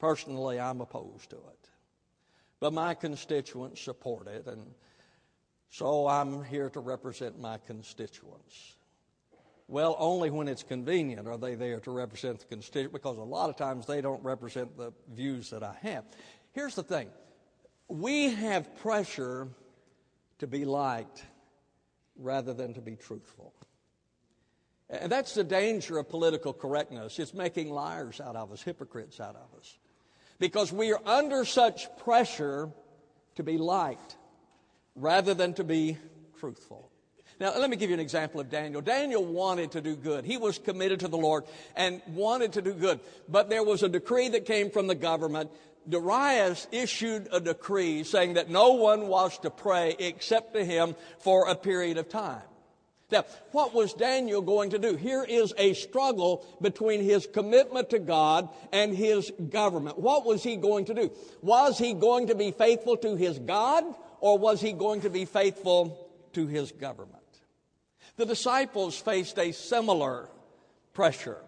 personally, 0.00 0.58
I'm 0.58 0.80
opposed 0.80 1.30
to 1.30 1.36
it. 1.36 1.68
But 2.58 2.72
my 2.72 2.94
constituents 2.94 3.80
support 3.80 4.26
it, 4.26 4.48
and 4.48 4.74
so 5.70 6.08
I'm 6.08 6.42
here 6.42 6.68
to 6.70 6.80
represent 6.80 7.38
my 7.38 7.58
constituents. 7.58 8.74
Well, 9.68 9.96
only 9.98 10.30
when 10.30 10.48
it's 10.48 10.62
convenient 10.62 11.28
are 11.28 11.36
they 11.36 11.54
there 11.54 11.78
to 11.80 11.90
represent 11.90 12.40
the 12.40 12.46
constituent 12.46 12.92
because 12.92 13.18
a 13.18 13.22
lot 13.22 13.50
of 13.50 13.56
times 13.56 13.84
they 13.84 14.00
don't 14.00 14.24
represent 14.24 14.76
the 14.78 14.92
views 15.14 15.50
that 15.50 15.62
I 15.62 15.76
have. 15.82 16.04
Here's 16.52 16.74
the 16.74 16.82
thing 16.82 17.10
we 17.88 18.30
have 18.30 18.76
pressure 18.78 19.48
to 20.38 20.46
be 20.46 20.64
liked 20.64 21.22
rather 22.16 22.54
than 22.54 22.74
to 22.74 22.80
be 22.80 22.96
truthful. 22.96 23.52
And 24.90 25.12
that's 25.12 25.34
the 25.34 25.44
danger 25.44 25.98
of 25.98 26.08
political 26.08 26.54
correctness. 26.54 27.18
It's 27.18 27.34
making 27.34 27.70
liars 27.70 28.20
out 28.20 28.36
of 28.36 28.50
us, 28.52 28.62
hypocrites 28.62 29.20
out 29.20 29.36
of 29.36 29.58
us. 29.58 29.76
Because 30.38 30.72
we 30.72 30.92
are 30.92 31.00
under 31.04 31.44
such 31.44 31.94
pressure 31.98 32.70
to 33.34 33.42
be 33.42 33.58
liked 33.58 34.16
rather 34.96 35.34
than 35.34 35.52
to 35.54 35.64
be 35.64 35.98
truthful. 36.38 36.87
Now, 37.40 37.56
let 37.56 37.70
me 37.70 37.76
give 37.76 37.90
you 37.90 37.94
an 37.94 38.00
example 38.00 38.40
of 38.40 38.50
Daniel. 38.50 38.80
Daniel 38.80 39.24
wanted 39.24 39.70
to 39.72 39.80
do 39.80 39.94
good. 39.94 40.24
He 40.24 40.36
was 40.36 40.58
committed 40.58 41.00
to 41.00 41.08
the 41.08 41.16
Lord 41.16 41.44
and 41.76 42.02
wanted 42.08 42.54
to 42.54 42.62
do 42.62 42.72
good. 42.72 42.98
But 43.28 43.48
there 43.48 43.62
was 43.62 43.84
a 43.84 43.88
decree 43.88 44.28
that 44.30 44.44
came 44.44 44.70
from 44.70 44.88
the 44.88 44.96
government. 44.96 45.50
Darius 45.88 46.66
issued 46.72 47.28
a 47.30 47.38
decree 47.38 48.02
saying 48.02 48.34
that 48.34 48.50
no 48.50 48.72
one 48.72 49.06
was 49.06 49.38
to 49.38 49.50
pray 49.50 49.94
except 50.00 50.54
to 50.54 50.64
him 50.64 50.96
for 51.20 51.48
a 51.48 51.54
period 51.54 51.96
of 51.96 52.08
time. 52.08 52.42
Now, 53.10 53.24
what 53.52 53.72
was 53.72 53.94
Daniel 53.94 54.42
going 54.42 54.70
to 54.70 54.78
do? 54.78 54.94
Here 54.96 55.24
is 55.24 55.54
a 55.56 55.72
struggle 55.74 56.44
between 56.60 57.02
his 57.02 57.26
commitment 57.26 57.90
to 57.90 57.98
God 57.98 58.50
and 58.70 58.94
his 58.94 59.32
government. 59.48 59.98
What 59.98 60.26
was 60.26 60.42
he 60.42 60.56
going 60.56 60.86
to 60.86 60.94
do? 60.94 61.10
Was 61.40 61.78
he 61.78 61.94
going 61.94 62.26
to 62.26 62.34
be 62.34 62.50
faithful 62.50 62.98
to 62.98 63.16
his 63.16 63.38
God 63.38 63.84
or 64.20 64.36
was 64.36 64.60
he 64.60 64.72
going 64.72 65.02
to 65.02 65.10
be 65.10 65.24
faithful 65.24 66.08
to 66.34 66.46
his 66.46 66.70
government? 66.72 67.22
The 68.18 68.26
disciples 68.26 68.98
faced 68.98 69.38
a 69.38 69.52
similar 69.52 70.28
pressure. 70.92 71.38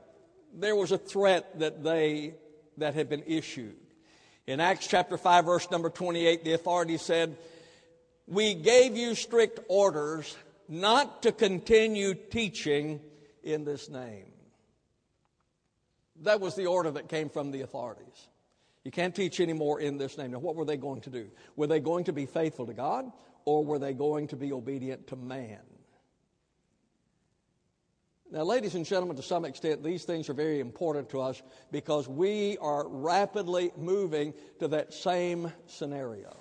There 0.55 0.77
was 0.77 0.93
a 0.93 0.99
threat 0.99 1.59
that 1.59 1.83
they 1.83 2.35
that 2.79 2.95
had 2.95 3.09
been 3.09 3.25
issued. 3.27 3.77
In 4.47 4.61
Acts 4.61 4.87
chapter 4.87 5.19
5 5.19 5.45
verse 5.45 5.71
number 5.73 5.91
28 5.91 6.45
the 6.45 6.53
authorities 6.53 7.03
said, 7.03 7.37
"We 8.29 8.55
gave 8.55 8.97
you 8.97 9.17
strict 9.17 9.59
orders 9.69 10.37
not 10.69 11.25
to 11.25 11.33
continue 11.33 12.15
teaching 12.15 13.01
in 13.43 13.65
this 13.65 13.89
name." 13.89 14.33
That 16.23 16.41
was 16.41 16.55
the 16.55 16.67
order 16.67 16.93
that 16.93 17.09
came 17.09 17.31
from 17.31 17.51
the 17.51 17.63
authorities. 17.63 18.29
You 18.85 18.93
can't 18.93 19.15
teach 19.15 19.41
anymore 19.41 19.81
in 19.81 19.99
this 19.99 20.17
name. 20.17 20.31
Now, 20.31 20.39
what 20.39 20.55
were 20.55 20.65
they 20.65 20.77
going 20.77 21.01
to 21.01 21.11
do? 21.11 21.33
Were 21.57 21.67
they 21.67 21.81
going 21.81 22.05
to 22.05 22.13
be 22.13 22.27
faithful 22.27 22.67
to 22.67 22.75
God 22.75 23.11
or 23.45 23.65
were 23.65 23.81
they 23.81 23.93
going 23.93 24.29
to 24.29 24.37
be 24.37 24.53
obedient 24.53 25.09
to 25.09 25.17
man? 25.17 25.70
Now, 28.33 28.43
ladies 28.43 28.77
and 28.77 28.87
gentlemen, 28.87 29.17
to 29.17 29.25
some 29.25 29.45
extent, 29.45 29.83
these 29.83 30.05
things 30.05 30.29
are 30.29 30.35
very 30.35 30.61
important 30.61 31.11
to 31.11 31.21
us 31.21 31.43
because 31.73 32.09
we 32.09 32.59
are 32.59 32.87
rapidly 32.87 33.73
moving 33.77 34.35
to 34.61 34.69
that 34.69 34.95
same 34.95 35.53
scenario 35.67 36.37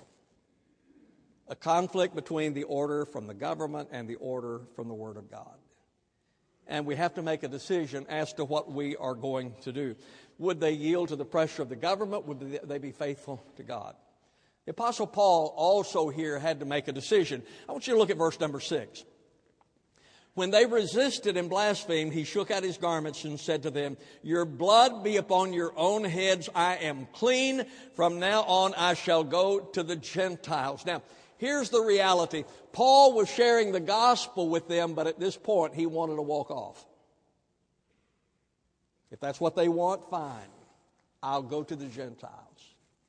a 1.48 1.56
conflict 1.56 2.14
between 2.14 2.54
the 2.54 2.62
order 2.62 3.04
from 3.04 3.26
the 3.26 3.34
government 3.34 3.88
and 3.90 4.08
the 4.08 4.14
order 4.14 4.60
from 4.76 4.86
the 4.86 4.94
Word 4.94 5.16
of 5.16 5.28
God. 5.28 5.56
And 6.68 6.86
we 6.86 6.94
have 6.94 7.14
to 7.14 7.22
make 7.22 7.42
a 7.42 7.48
decision 7.48 8.06
as 8.08 8.32
to 8.34 8.44
what 8.44 8.70
we 8.70 8.94
are 8.96 9.16
going 9.16 9.54
to 9.62 9.72
do. 9.72 9.96
Would 10.38 10.60
they 10.60 10.70
yield 10.70 11.08
to 11.08 11.16
the 11.16 11.24
pressure 11.24 11.62
of 11.62 11.68
the 11.68 11.74
government? 11.74 12.24
Would 12.26 12.60
they 12.68 12.78
be 12.78 12.92
faithful 12.92 13.44
to 13.56 13.64
God? 13.64 13.96
The 14.64 14.70
Apostle 14.70 15.08
Paul 15.08 15.52
also 15.56 16.08
here 16.08 16.38
had 16.38 16.60
to 16.60 16.66
make 16.66 16.86
a 16.86 16.92
decision. 16.92 17.42
I 17.68 17.72
want 17.72 17.88
you 17.88 17.94
to 17.94 17.98
look 17.98 18.10
at 18.10 18.16
verse 18.16 18.38
number 18.38 18.60
six. 18.60 19.04
When 20.34 20.50
they 20.50 20.64
resisted 20.64 21.36
and 21.36 21.50
blasphemed, 21.50 22.12
he 22.12 22.24
shook 22.24 22.50
out 22.50 22.62
his 22.62 22.78
garments 22.78 23.24
and 23.24 23.38
said 23.38 23.64
to 23.64 23.70
them, 23.70 23.96
Your 24.22 24.44
blood 24.44 25.02
be 25.02 25.16
upon 25.16 25.52
your 25.52 25.72
own 25.76 26.04
heads. 26.04 26.48
I 26.54 26.76
am 26.76 27.08
clean. 27.12 27.64
From 27.94 28.20
now 28.20 28.42
on, 28.42 28.74
I 28.74 28.94
shall 28.94 29.24
go 29.24 29.60
to 29.60 29.82
the 29.82 29.96
Gentiles. 29.96 30.86
Now, 30.86 31.02
here's 31.38 31.70
the 31.70 31.80
reality 31.80 32.44
Paul 32.72 33.14
was 33.14 33.28
sharing 33.28 33.72
the 33.72 33.80
gospel 33.80 34.48
with 34.48 34.68
them, 34.68 34.94
but 34.94 35.08
at 35.08 35.18
this 35.18 35.36
point, 35.36 35.74
he 35.74 35.86
wanted 35.86 36.16
to 36.16 36.22
walk 36.22 36.50
off. 36.50 36.84
If 39.10 39.18
that's 39.18 39.40
what 39.40 39.56
they 39.56 39.68
want, 39.68 40.08
fine. 40.08 40.48
I'll 41.22 41.42
go 41.42 41.64
to 41.64 41.74
the 41.74 41.86
Gentiles. 41.86 42.34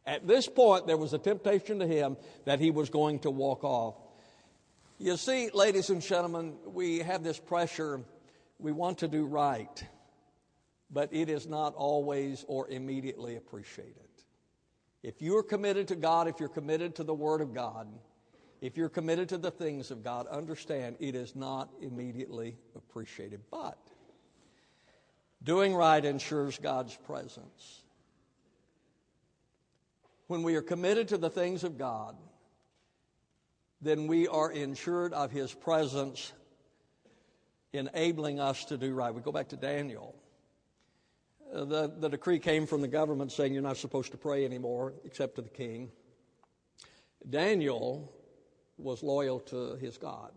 At 0.05 0.27
this 0.27 0.47
point, 0.47 0.87
there 0.87 0.97
was 0.97 1.13
a 1.13 1.19
temptation 1.19 1.79
to 1.79 1.87
him 1.87 2.17
that 2.45 2.59
he 2.59 2.71
was 2.71 2.89
going 2.89 3.19
to 3.19 3.29
walk 3.29 3.63
off. 3.63 3.95
You 5.01 5.17
see, 5.17 5.49
ladies 5.51 5.89
and 5.89 5.99
gentlemen, 5.99 6.53
we 6.63 6.99
have 6.99 7.23
this 7.23 7.39
pressure. 7.39 8.01
We 8.59 8.71
want 8.71 8.99
to 8.99 9.07
do 9.07 9.25
right, 9.25 9.83
but 10.91 11.09
it 11.11 11.27
is 11.27 11.47
not 11.47 11.73
always 11.73 12.45
or 12.47 12.69
immediately 12.69 13.35
appreciated. 13.35 13.95
If 15.01 15.19
you're 15.19 15.41
committed 15.41 15.87
to 15.87 15.95
God, 15.95 16.27
if 16.27 16.39
you're 16.39 16.49
committed 16.49 16.93
to 16.97 17.03
the 17.03 17.15
Word 17.15 17.41
of 17.41 17.51
God, 17.51 17.87
if 18.61 18.77
you're 18.77 18.89
committed 18.89 19.29
to 19.29 19.39
the 19.39 19.49
things 19.49 19.89
of 19.89 20.03
God, 20.03 20.27
understand 20.27 20.97
it 20.99 21.15
is 21.15 21.35
not 21.35 21.71
immediately 21.81 22.55
appreciated. 22.75 23.41
But 23.49 23.79
doing 25.41 25.73
right 25.73 26.05
ensures 26.05 26.59
God's 26.59 26.95
presence. 26.95 27.81
When 30.27 30.43
we 30.43 30.53
are 30.57 30.61
committed 30.61 31.07
to 31.07 31.17
the 31.17 31.31
things 31.31 31.63
of 31.63 31.79
God, 31.79 32.15
then 33.81 34.07
we 34.07 34.27
are 34.27 34.51
insured 34.51 35.13
of 35.13 35.31
his 35.31 35.53
presence, 35.53 36.33
enabling 37.73 38.39
us 38.39 38.65
to 38.65 38.77
do 38.77 38.93
right. 38.93 39.13
We 39.13 39.21
go 39.21 39.31
back 39.31 39.49
to 39.49 39.57
Daniel. 39.57 40.15
Uh, 41.53 41.65
the, 41.65 41.93
the 41.99 42.09
decree 42.09 42.39
came 42.39 42.65
from 42.65 42.81
the 42.81 42.87
government 42.87 43.31
saying 43.31 43.53
you're 43.53 43.63
not 43.63 43.77
supposed 43.77 44.11
to 44.11 44.17
pray 44.17 44.45
anymore 44.45 44.93
except 45.03 45.35
to 45.35 45.41
the 45.41 45.49
king. 45.49 45.91
Daniel 47.29 48.11
was 48.77 49.03
loyal 49.03 49.39
to 49.39 49.75
his 49.75 49.97
God. 49.97 50.31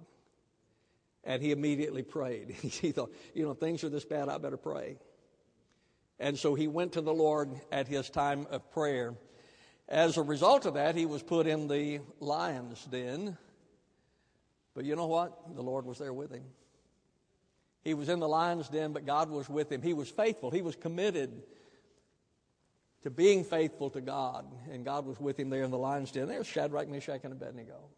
And 1.22 1.42
he 1.42 1.52
immediately 1.52 2.02
prayed. 2.02 2.50
he 2.62 2.92
thought, 2.92 3.12
you 3.34 3.44
know, 3.44 3.54
things 3.54 3.84
are 3.84 3.88
this 3.88 4.04
bad, 4.04 4.28
I 4.28 4.38
better 4.38 4.56
pray. 4.56 4.96
And 6.18 6.38
so 6.38 6.54
he 6.54 6.68
went 6.68 6.92
to 6.92 7.00
the 7.00 7.14
Lord 7.14 7.50
at 7.72 7.88
his 7.88 8.10
time 8.10 8.46
of 8.50 8.70
prayer. 8.70 9.14
As 9.88 10.16
a 10.16 10.22
result 10.22 10.66
of 10.66 10.74
that, 10.74 10.94
he 10.94 11.06
was 11.06 11.22
put 11.22 11.46
in 11.46 11.68
the 11.68 12.00
lion's 12.20 12.84
den. 12.86 13.36
But 14.74 14.84
you 14.84 14.96
know 14.96 15.06
what? 15.06 15.54
The 15.54 15.62
Lord 15.62 15.84
was 15.84 15.98
there 15.98 16.12
with 16.12 16.30
him. 16.30 16.44
He 17.82 17.94
was 17.94 18.08
in 18.08 18.18
the 18.18 18.28
lion's 18.28 18.68
den, 18.68 18.92
but 18.92 19.04
God 19.04 19.28
was 19.28 19.48
with 19.48 19.70
him. 19.70 19.82
He 19.82 19.92
was 19.92 20.08
faithful. 20.08 20.50
He 20.50 20.62
was 20.62 20.74
committed 20.74 21.42
to 23.02 23.10
being 23.10 23.44
faithful 23.44 23.90
to 23.90 24.00
God. 24.00 24.46
And 24.72 24.84
God 24.84 25.04
was 25.04 25.20
with 25.20 25.38
him 25.38 25.50
there 25.50 25.62
in 25.62 25.70
the 25.70 25.78
lion's 25.78 26.10
den. 26.10 26.26
There's 26.26 26.46
Shadrach, 26.46 26.88
Meshach, 26.88 27.20
and 27.24 27.32
Abednego. 27.32 27.90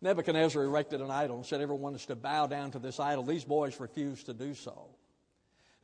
Nebuchadnezzar 0.00 0.62
erected 0.62 1.00
an 1.00 1.10
idol 1.10 1.36
and 1.36 1.46
said 1.46 1.60
everyone 1.60 1.94
is 1.94 2.06
to 2.06 2.14
bow 2.14 2.46
down 2.46 2.70
to 2.72 2.78
this 2.78 3.00
idol. 3.00 3.24
These 3.24 3.44
boys 3.44 3.80
refused 3.80 4.26
to 4.26 4.34
do 4.34 4.54
so. 4.54 4.86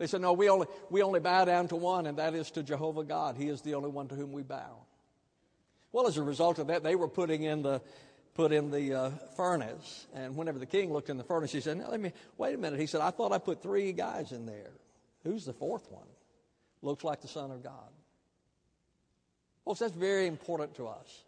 They 0.01 0.07
said, 0.07 0.23
No, 0.23 0.33
we 0.33 0.49
only, 0.49 0.67
we 0.89 1.03
only 1.03 1.21
bow 1.21 1.45
down 1.45 1.69
to 1.69 1.77
one, 1.77 2.07
and 2.07 2.17
that 2.17 2.35
is 2.35 2.51
to 2.53 2.63
Jehovah 2.63 3.05
God. 3.05 3.37
He 3.37 3.49
is 3.49 3.61
the 3.61 3.75
only 3.75 3.91
one 3.91 4.09
to 4.09 4.15
whom 4.15 4.33
we 4.33 4.43
bow. 4.43 4.79
Well, 5.93 6.07
as 6.07 6.17
a 6.17 6.23
result 6.23 6.59
of 6.59 6.69
that, 6.69 6.83
they 6.83 6.97
were 6.97 7.07
putting 7.07 7.43
in 7.43 7.61
the, 7.61 7.83
put 8.33 8.51
in 8.51 8.71
the 8.71 8.95
uh, 8.95 9.11
furnace. 9.37 10.07
And 10.15 10.37
whenever 10.37 10.59
the 10.59 10.65
king 10.65 10.91
looked 10.91 11.11
in 11.11 11.19
the 11.19 11.25
furnace, 11.25 11.53
he 11.53 11.61
said, 11.61 11.77
Now, 11.77 11.91
let 11.91 12.01
me, 12.01 12.13
wait 12.39 12.55
a 12.55 12.57
minute. 12.57 12.81
He 12.81 12.87
said, 12.87 13.03
I 13.03 13.11
thought 13.11 13.31
I 13.31 13.37
put 13.37 13.63
three 13.63 13.93
guys 13.93 14.33
in 14.33 14.47
there. 14.47 14.71
Who's 15.23 15.45
the 15.45 15.53
fourth 15.53 15.93
one? 15.93 16.09
Looks 16.81 17.05
like 17.05 17.21
the 17.21 17.29
Son 17.29 17.51
of 17.51 17.63
God. 17.63 17.91
Well, 19.67 19.75
that's 19.75 19.93
very 19.93 20.27
important 20.27 20.77
to 20.77 20.89
us 20.89 21.25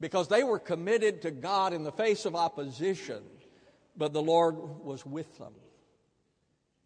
because 0.00 0.28
they 0.28 0.44
were 0.44 0.60
committed 0.60 1.22
to 1.22 1.32
God 1.32 1.72
in 1.72 1.82
the 1.82 1.90
face 1.90 2.24
of 2.24 2.36
opposition, 2.36 3.24
but 3.96 4.12
the 4.12 4.22
Lord 4.22 4.54
was 4.56 5.04
with 5.04 5.38
them. 5.38 5.54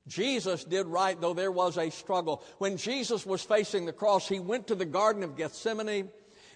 Jesus 0.08 0.64
did 0.64 0.86
right, 0.86 1.20
though 1.20 1.34
there 1.34 1.52
was 1.52 1.76
a 1.76 1.90
struggle. 1.90 2.42
When 2.58 2.76
Jesus 2.76 3.24
was 3.24 3.42
facing 3.42 3.86
the 3.86 3.92
cross, 3.92 4.26
he 4.28 4.40
went 4.40 4.68
to 4.68 4.74
the 4.74 4.84
Garden 4.84 5.22
of 5.22 5.36
Gethsemane, 5.36 6.08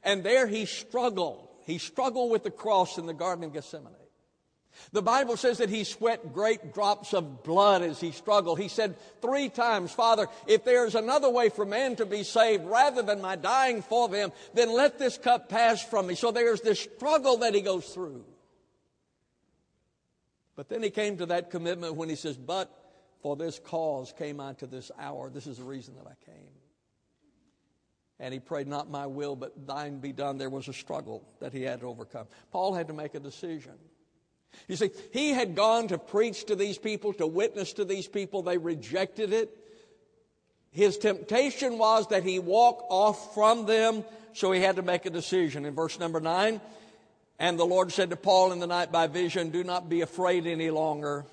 and 0.03 0.25
there 0.25 0.47
he 0.47 0.67
struggled. 0.67 1.49
He 1.65 1.79
struggled 1.79 2.33
with 2.33 2.43
the 2.43 2.51
cross 2.51 2.99
in 2.99 3.07
the 3.07 3.15
Garden 3.15 3.45
of 3.45 3.53
Gethsemane. 3.53 3.95
The 4.93 5.03
Bible 5.03 5.37
says 5.37 5.59
that 5.59 5.69
he 5.69 5.85
sweat 5.85 6.33
great 6.33 6.73
drops 6.73 7.13
of 7.13 7.43
blood 7.43 7.83
as 7.83 8.01
he 8.01 8.11
struggled. 8.11 8.59
He 8.59 8.69
said 8.69 8.97
three 9.21 9.49
times, 9.49 9.93
Father, 9.93 10.29
if 10.47 10.65
there 10.65 10.87
is 10.87 10.95
another 10.95 11.29
way 11.29 11.51
for 11.51 11.65
man 11.65 11.97
to 11.97 12.07
be 12.07 12.23
saved 12.23 12.65
rather 12.65 13.03
than 13.03 13.21
my 13.21 13.37
dying 13.37 13.83
for 13.83 14.09
them, 14.09 14.33
then 14.55 14.73
let 14.73 14.99
this 14.99 15.19
cup 15.19 15.49
pass 15.49 15.83
from 15.83 16.07
me. 16.07 16.15
So 16.15 16.31
there's 16.31 16.63
this 16.63 16.81
struggle 16.81 17.39
that 17.39 17.55
he 17.55 17.61
goes 17.61 17.87
through. 17.87 18.25
But 20.57 20.69
then 20.69 20.83
he 20.83 20.91
came 20.91 21.19
to 21.19 21.27
that 21.27 21.51
commitment 21.51 21.95
when 21.95 22.09
he 22.09 22.17
says, 22.17 22.37
But 22.37 22.71
for 23.23 23.37
this 23.37 23.59
cause 23.59 24.13
came 24.19 24.41
I 24.41 24.53
to 24.55 24.67
this 24.67 24.91
hour. 24.99 25.31
This 25.31 25.47
is 25.47 25.59
the 25.59 25.65
reason 25.65 25.95
that 25.95 26.07
I 26.07 26.31
came. 26.31 26.51
And 28.19 28.35
he 28.35 28.41
prayed, 28.41 28.67
Not 28.67 28.91
my 28.91 29.07
will, 29.07 29.37
but 29.37 29.67
thine 29.67 29.99
be 29.99 30.13
done. 30.13 30.39
There 30.39 30.51
was 30.51 30.69
a 30.69 30.73
struggle 30.73 31.25
that 31.41 31.53
he 31.53 31.63
had 31.63 31.81
to 31.81 31.87
overcome. 31.87 32.27
Paul 32.51 32.75
had 32.75 32.89
to 32.89 32.93
make 32.93 33.15
a 33.15 33.21
decision. 33.21 33.73
You 34.69 34.77
see, 34.77 34.91
he 35.13 35.31
had 35.31 35.55
gone 35.55 35.89
to 35.89 35.99
preach 35.99 36.45
to 36.47 36.57
these 36.57 36.79
people, 36.79 37.13
to 37.15 37.27
witness 37.27 37.73
to 37.75 37.85
these 37.85 38.07
people. 38.07 38.43
They 38.43 38.59
rejected 38.59 39.33
it. 39.33 39.57
His 40.71 40.99
temptation 40.99 41.79
was 41.79 42.09
that 42.09 42.23
he 42.23 42.39
walk 42.39 42.85
off 42.91 43.35
from 43.35 43.67
them, 43.67 44.05
so 44.35 44.53
he 44.53 44.61
had 44.61 44.77
to 44.77 44.83
make 44.83 45.07
a 45.07 45.11
decision. 45.11 45.65
In 45.65 45.75
verse 45.75 45.99
number 45.99 46.21
nine, 46.21 46.61
and 47.39 47.59
the 47.59 47.65
Lord 47.65 47.93
said 47.93 48.11
to 48.11 48.17
Paul 48.17 48.53
in 48.53 48.59
the 48.59 48.67
night 48.67 48.93
by 48.93 49.07
vision, 49.07 49.51
Do 49.51 49.65
not 49.65 49.89
be 49.89 50.01
afraid 50.01 50.47
any 50.47 50.71
longer. 50.71 51.25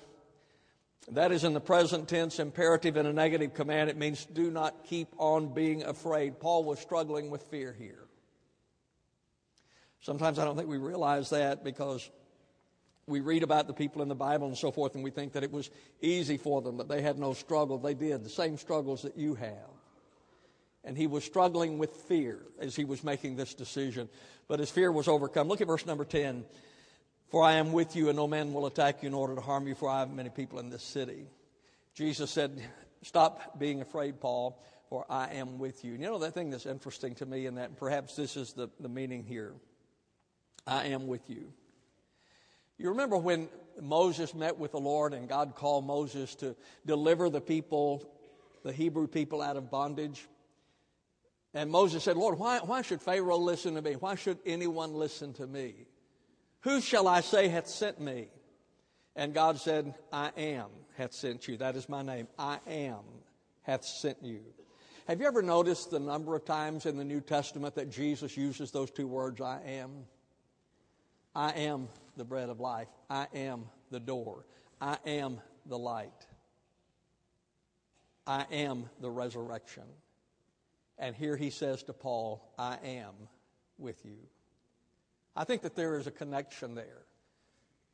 That 1.12 1.32
is 1.32 1.42
in 1.42 1.54
the 1.54 1.60
present 1.60 2.08
tense, 2.08 2.38
imperative 2.38 2.96
and 2.96 3.08
a 3.08 3.12
negative 3.12 3.54
command. 3.54 3.90
It 3.90 3.96
means 3.96 4.24
do 4.26 4.50
not 4.50 4.84
keep 4.84 5.08
on 5.18 5.52
being 5.52 5.82
afraid. 5.82 6.38
Paul 6.38 6.64
was 6.64 6.78
struggling 6.78 7.30
with 7.30 7.42
fear 7.44 7.74
here. 7.76 8.06
Sometimes 10.00 10.38
I 10.38 10.44
don't 10.44 10.56
think 10.56 10.68
we 10.68 10.78
realize 10.78 11.30
that 11.30 11.64
because 11.64 12.08
we 13.06 13.20
read 13.20 13.42
about 13.42 13.66
the 13.66 13.74
people 13.74 14.02
in 14.02 14.08
the 14.08 14.14
Bible 14.14 14.46
and 14.46 14.56
so 14.56 14.70
forth, 14.70 14.94
and 14.94 15.02
we 15.02 15.10
think 15.10 15.32
that 15.32 15.42
it 15.42 15.50
was 15.50 15.68
easy 16.00 16.36
for 16.36 16.62
them, 16.62 16.76
that 16.76 16.88
they 16.88 17.02
had 17.02 17.18
no 17.18 17.34
struggle. 17.34 17.76
They 17.76 17.94
did, 17.94 18.24
the 18.24 18.30
same 18.30 18.56
struggles 18.56 19.02
that 19.02 19.18
you 19.18 19.34
have. 19.34 19.68
And 20.84 20.96
he 20.96 21.06
was 21.06 21.24
struggling 21.24 21.76
with 21.76 21.90
fear 21.90 22.38
as 22.58 22.74
he 22.76 22.84
was 22.84 23.04
making 23.04 23.36
this 23.36 23.52
decision. 23.52 24.08
But 24.48 24.60
his 24.60 24.70
fear 24.70 24.90
was 24.90 25.08
overcome. 25.08 25.48
Look 25.48 25.60
at 25.60 25.66
verse 25.66 25.84
number 25.84 26.04
10. 26.04 26.44
For 27.30 27.44
I 27.44 27.54
am 27.54 27.72
with 27.72 27.94
you, 27.94 28.08
and 28.08 28.16
no 28.16 28.26
man 28.26 28.52
will 28.52 28.66
attack 28.66 29.02
you 29.02 29.06
in 29.06 29.14
order 29.14 29.36
to 29.36 29.40
harm 29.40 29.68
you, 29.68 29.76
for 29.76 29.88
I 29.88 30.00
have 30.00 30.10
many 30.10 30.30
people 30.30 30.58
in 30.58 30.68
this 30.68 30.82
city. 30.82 31.26
Jesus 31.94 32.30
said, 32.30 32.60
Stop 33.02 33.58
being 33.58 33.80
afraid, 33.80 34.20
Paul, 34.20 34.60
for 34.88 35.06
I 35.08 35.34
am 35.34 35.58
with 35.58 35.84
you. 35.84 35.92
And 35.92 36.02
you 36.02 36.08
know 36.08 36.18
that 36.18 36.34
thing 36.34 36.50
that's 36.50 36.66
interesting 36.66 37.14
to 37.16 37.26
me, 37.26 37.46
and 37.46 37.56
that 37.56 37.76
perhaps 37.76 38.16
this 38.16 38.36
is 38.36 38.52
the, 38.52 38.68
the 38.80 38.88
meaning 38.88 39.24
here 39.24 39.54
I 40.66 40.86
am 40.86 41.06
with 41.06 41.30
you. 41.30 41.52
You 42.78 42.88
remember 42.88 43.16
when 43.16 43.48
Moses 43.80 44.34
met 44.34 44.58
with 44.58 44.72
the 44.72 44.80
Lord 44.80 45.14
and 45.14 45.28
God 45.28 45.54
called 45.54 45.86
Moses 45.86 46.34
to 46.36 46.56
deliver 46.84 47.30
the 47.30 47.40
people, 47.40 48.10
the 48.64 48.72
Hebrew 48.72 49.06
people, 49.06 49.40
out 49.40 49.56
of 49.56 49.70
bondage? 49.70 50.26
And 51.54 51.70
Moses 51.70 52.02
said, 52.02 52.16
Lord, 52.16 52.38
why, 52.38 52.58
why 52.58 52.82
should 52.82 53.00
Pharaoh 53.00 53.38
listen 53.38 53.74
to 53.74 53.82
me? 53.82 53.92
Why 53.92 54.16
should 54.16 54.38
anyone 54.44 54.94
listen 54.94 55.32
to 55.34 55.46
me? 55.46 55.86
Who 56.62 56.80
shall 56.80 57.08
I 57.08 57.20
say 57.20 57.48
hath 57.48 57.66
sent 57.66 58.00
me? 58.00 58.28
And 59.16 59.34
God 59.34 59.58
said, 59.58 59.94
I 60.12 60.30
am 60.36 60.66
hath 60.96 61.12
sent 61.12 61.48
you. 61.48 61.56
That 61.56 61.76
is 61.76 61.88
my 61.88 62.02
name. 62.02 62.28
I 62.38 62.58
am 62.66 63.00
hath 63.62 63.84
sent 63.84 64.18
you. 64.22 64.40
Have 65.08 65.20
you 65.20 65.26
ever 65.26 65.42
noticed 65.42 65.90
the 65.90 65.98
number 65.98 66.36
of 66.36 66.44
times 66.44 66.86
in 66.86 66.96
the 66.96 67.04
New 67.04 67.20
Testament 67.20 67.74
that 67.74 67.90
Jesus 67.90 68.36
uses 68.36 68.70
those 68.70 68.90
two 68.90 69.08
words, 69.08 69.40
I 69.40 69.60
am? 69.66 70.04
I 71.34 71.50
am 71.52 71.88
the 72.16 72.24
bread 72.24 72.48
of 72.48 72.60
life. 72.60 72.88
I 73.08 73.26
am 73.34 73.64
the 73.90 74.00
door. 74.00 74.44
I 74.80 74.98
am 75.06 75.40
the 75.66 75.78
light. 75.78 76.26
I 78.26 78.46
am 78.52 78.88
the 79.00 79.10
resurrection. 79.10 79.84
And 80.98 81.16
here 81.16 81.36
he 81.36 81.50
says 81.50 81.82
to 81.84 81.92
Paul, 81.92 82.52
I 82.58 82.76
am 82.84 83.14
with 83.78 84.04
you. 84.04 84.18
I 85.40 85.44
think 85.44 85.62
that 85.62 85.74
there 85.74 85.96
is 85.96 86.06
a 86.06 86.10
connection 86.10 86.74
there. 86.74 87.06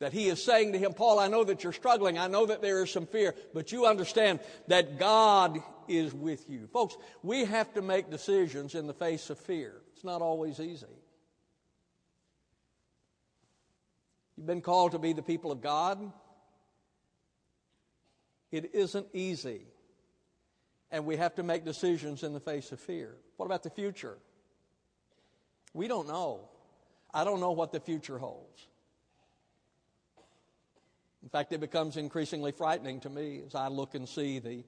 That 0.01 0.13
he 0.13 0.27
is 0.27 0.43
saying 0.43 0.73
to 0.73 0.81
him, 0.81 0.95
Paul, 0.95 1.21
I 1.21 1.29
know 1.29 1.45
that 1.45 1.63
you're 1.63 1.73
struggling. 1.73 2.19
I 2.19 2.27
know 2.27 2.45
that 2.47 2.61
there 2.61 2.83
is 2.83 2.91
some 2.91 3.07
fear, 3.07 3.37
but 3.55 3.71
you 3.71 3.87
understand 3.87 4.41
that 4.67 4.99
God 4.99 5.63
is 5.87 6.13
with 6.13 6.51
you. 6.51 6.67
Folks, 6.73 6.97
we 7.23 7.45
have 7.45 7.73
to 7.75 7.83
make 7.83 8.11
decisions 8.11 8.75
in 8.75 8.89
the 8.89 8.93
face 8.93 9.31
of 9.31 9.39
fear. 9.39 9.75
It's 9.95 10.03
not 10.03 10.23
always 10.23 10.59
easy. 10.59 10.87
You've 14.37 14.47
been 14.49 14.61
called 14.61 14.91
to 14.93 14.99
be 14.99 15.13
the 15.13 15.23
people 15.23 15.53
of 15.53 15.61
God. 15.61 16.01
It 18.51 18.75
isn't 18.75 19.07
easy. 19.13 19.61
And 20.91 21.07
we 21.07 21.15
have 21.15 21.37
to 21.37 21.45
make 21.45 21.65
decisions 21.65 22.25
in 22.25 22.33
the 22.33 22.41
face 22.41 22.73
of 22.73 22.81
fear. 22.81 23.15
What 23.37 23.47
about 23.47 23.63
the 23.63 23.71
future? 23.71 24.19
We 25.75 25.87
don't 25.87 26.09
know. 26.09 26.49
I 27.17 27.25
don't 27.25 27.41
know 27.41 27.53
what 27.53 27.73
the 27.73 27.81
future 27.81 28.19
holds. 28.19 28.67
In 31.23 31.31
fact, 31.31 31.51
it 31.51 31.61
becomes 31.61 31.97
increasingly 31.97 32.53
frightening 32.53 33.01
to 33.01 33.09
me 33.09 33.41
as 33.47 33.55
I 33.55 33.69
look 33.69 33.95
and 33.95 34.07
see 34.07 34.39
the 34.39 34.63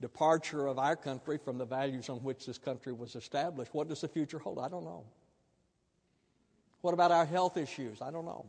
departure 0.00 0.66
of 0.66 0.78
our 0.78 0.96
country 0.96 1.36
from 1.36 1.58
the 1.58 1.66
values 1.66 2.08
on 2.08 2.16
which 2.20 2.46
this 2.46 2.56
country 2.56 2.94
was 2.94 3.16
established. 3.16 3.74
What 3.74 3.88
does 3.88 4.00
the 4.00 4.08
future 4.08 4.38
hold? 4.38 4.58
I 4.60 4.70
don't 4.70 4.84
know. 4.84 5.04
What 6.80 6.94
about 6.94 7.10
our 7.10 7.26
health 7.26 7.58
issues? 7.58 8.00
I 8.00 8.10
don't 8.10 8.24
know. 8.24 8.46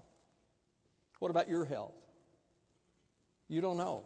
What 1.20 1.30
about 1.30 1.50
your 1.50 1.66
health? 1.66 1.92
You 3.50 3.60
don't 3.60 3.78
know. 3.78 4.06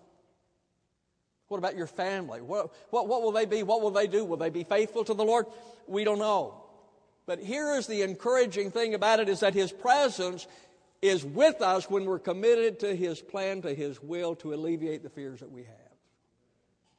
What 1.49 1.59
about 1.59 1.77
your 1.77 1.87
family? 1.87 2.41
What, 2.41 2.73
what, 2.89 3.07
what 3.07 3.21
will 3.21 3.31
they 3.31 3.45
be? 3.45 3.61
What 3.61 3.83
will 3.83 3.91
they 3.91 4.07
do? 4.07 4.25
Will 4.25 4.37
they 4.37 4.49
be 4.49 4.63
faithful 4.63 5.03
to 5.03 5.13
the 5.13 5.23
Lord? 5.23 5.45
We 5.85 6.03
don't 6.03 6.19
know. 6.19 6.63
But 7.29 7.37
here 7.37 7.75
is 7.75 7.85
the 7.85 8.01
encouraging 8.01 8.71
thing 8.71 8.95
about 8.95 9.19
it 9.19 9.29
is 9.29 9.41
that 9.41 9.53
His 9.53 9.71
presence 9.71 10.47
is 10.99 11.23
with 11.23 11.61
us 11.61 11.87
when 11.87 12.05
we're 12.05 12.17
committed 12.17 12.79
to 12.79 12.95
His 12.95 13.21
plan, 13.21 13.61
to 13.61 13.71
His 13.71 14.01
will, 14.01 14.33
to 14.37 14.55
alleviate 14.55 15.03
the 15.03 15.11
fears 15.11 15.41
that 15.41 15.51
we 15.51 15.61
have. 15.61 15.93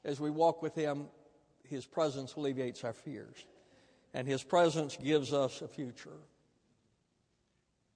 As 0.04 0.20
we 0.20 0.30
walk 0.30 0.62
with 0.62 0.76
Him, 0.76 1.08
His 1.68 1.84
presence 1.84 2.36
alleviates 2.36 2.84
our 2.84 2.92
fears. 2.92 3.44
And 4.14 4.28
His 4.28 4.44
presence 4.44 4.96
gives 4.96 5.32
us 5.32 5.62
a 5.62 5.66
future. 5.66 6.20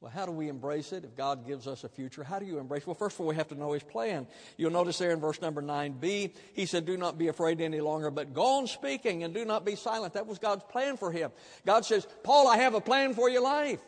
Well, 0.01 0.13
how 0.15 0.27
do 0.27 0.33
we 0.33 0.49
embrace 0.49 0.93
it 0.93 1.05
if 1.05 1.17
God 1.17 1.47
gives 1.47 1.67
us 1.67 1.83
a 1.83 1.89
future? 1.89 2.23
How 2.23 2.39
do 2.39 2.45
you 2.45 2.59
embrace 2.59 2.83
it? 2.83 2.89
Well, 2.89 2.95
first 2.95 3.17
of 3.17 3.21
all, 3.21 3.27
we 3.27 3.37
have 3.37 3.49
to 3.49 3.55
know 3.55 3.73
His 3.73 3.83
plan. 3.83 4.27
You'll 4.57 4.71
notice 4.71 4.99
there 4.99 5.13
in 5.13 5.21
verse 5.21 5.41
number 5.41 5.63
9b, 5.63 6.33
He 6.53 6.67
said, 6.67 6.85
Do 6.85 6.97
not 6.97 7.17
be 7.17 7.29
afraid 7.29 7.61
any 7.61 7.81
longer, 7.81 8.11
but 8.11 8.35
go 8.35 8.59
on 8.59 8.67
speaking 8.67 9.25
and 9.25 9.33
do 9.33 9.45
not 9.45 9.65
be 9.65 9.77
silent. 9.77 10.15
That 10.15 10.27
was 10.27 10.39
God's 10.39 10.65
plan 10.65 10.97
for 10.97 11.11
him. 11.11 11.31
God 11.65 11.85
says, 11.85 12.07
Paul, 12.23 12.49
I 12.49 12.59
have 12.59 12.75
a 12.75 12.81
plan 12.81 13.15
for 13.15 13.31
your 13.31 13.43
life. 13.43 13.81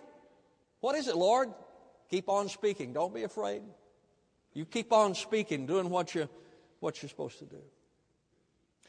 What 0.80 0.96
is 0.96 1.08
it, 1.08 1.16
Lord? 1.16 1.52
Keep 2.10 2.28
on 2.28 2.48
speaking. 2.48 2.92
Don't 2.92 3.14
be 3.14 3.24
afraid. 3.24 3.62
You 4.54 4.64
keep 4.64 4.92
on 4.92 5.14
speaking, 5.14 5.66
doing 5.66 5.90
what, 5.90 6.14
you, 6.14 6.28
what 6.80 7.02
you're 7.02 7.10
supposed 7.10 7.38
to 7.40 7.44
do. 7.44 7.60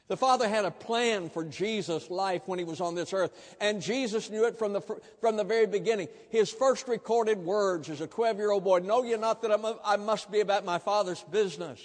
The 0.08 0.18
Father 0.18 0.48
had 0.48 0.64
a 0.64 0.72
plan 0.72 1.30
for 1.30 1.44
Jesus' 1.44 2.10
life 2.10 2.44
when 2.46 2.60
he 2.60 2.66
was 2.66 2.80
on 2.80 2.96
this 2.96 3.12
earth, 3.12 3.32
and 3.60 3.82
Jesus 3.82 4.30
knew 4.30 4.46
it 4.46 4.58
from 4.58 4.72
the, 4.72 4.82
from 5.20 5.36
the 5.36 5.44
very 5.44 5.68
beginning. 5.68 6.08
His 6.30 6.50
first 6.50 6.88
recorded 6.88 7.40
words 7.40 7.90
as 7.90 8.00
a 8.00 8.08
12 8.08 8.38
year 8.38 8.52
old 8.52 8.64
boy 8.64 8.80
Know 8.80 9.04
ye 9.04 9.18
not 9.18 9.42
that 9.42 9.80
I 9.84 9.98
must 9.98 10.32
be 10.32 10.40
about 10.40 10.64
my 10.64 10.80
Father's 10.80 11.22
business? 11.24 11.82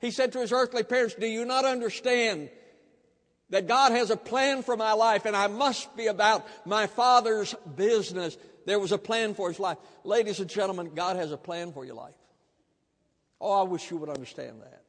He 0.00 0.10
said 0.10 0.32
to 0.32 0.40
his 0.40 0.50
earthly 0.50 0.82
parents, 0.82 1.14
Do 1.14 1.26
you 1.26 1.44
not 1.44 1.64
understand 1.64 2.50
that 3.50 3.68
God 3.68 3.92
has 3.92 4.10
a 4.10 4.16
plan 4.16 4.62
for 4.62 4.76
my 4.76 4.92
life 4.92 5.26
and 5.26 5.36
I 5.36 5.46
must 5.46 5.94
be 5.96 6.06
about 6.08 6.46
my 6.66 6.88
Father's 6.88 7.54
business? 7.76 8.36
There 8.66 8.80
was 8.80 8.92
a 8.92 8.98
plan 8.98 9.34
for 9.34 9.48
his 9.48 9.60
life. 9.60 9.78
Ladies 10.02 10.40
and 10.40 10.50
gentlemen, 10.50 10.92
God 10.94 11.16
has 11.16 11.30
a 11.30 11.36
plan 11.36 11.72
for 11.72 11.84
your 11.84 11.94
life. 11.94 12.14
Oh, 13.40 13.60
I 13.60 13.62
wish 13.62 13.90
you 13.90 13.98
would 13.98 14.08
understand 14.08 14.62
that. 14.62 14.79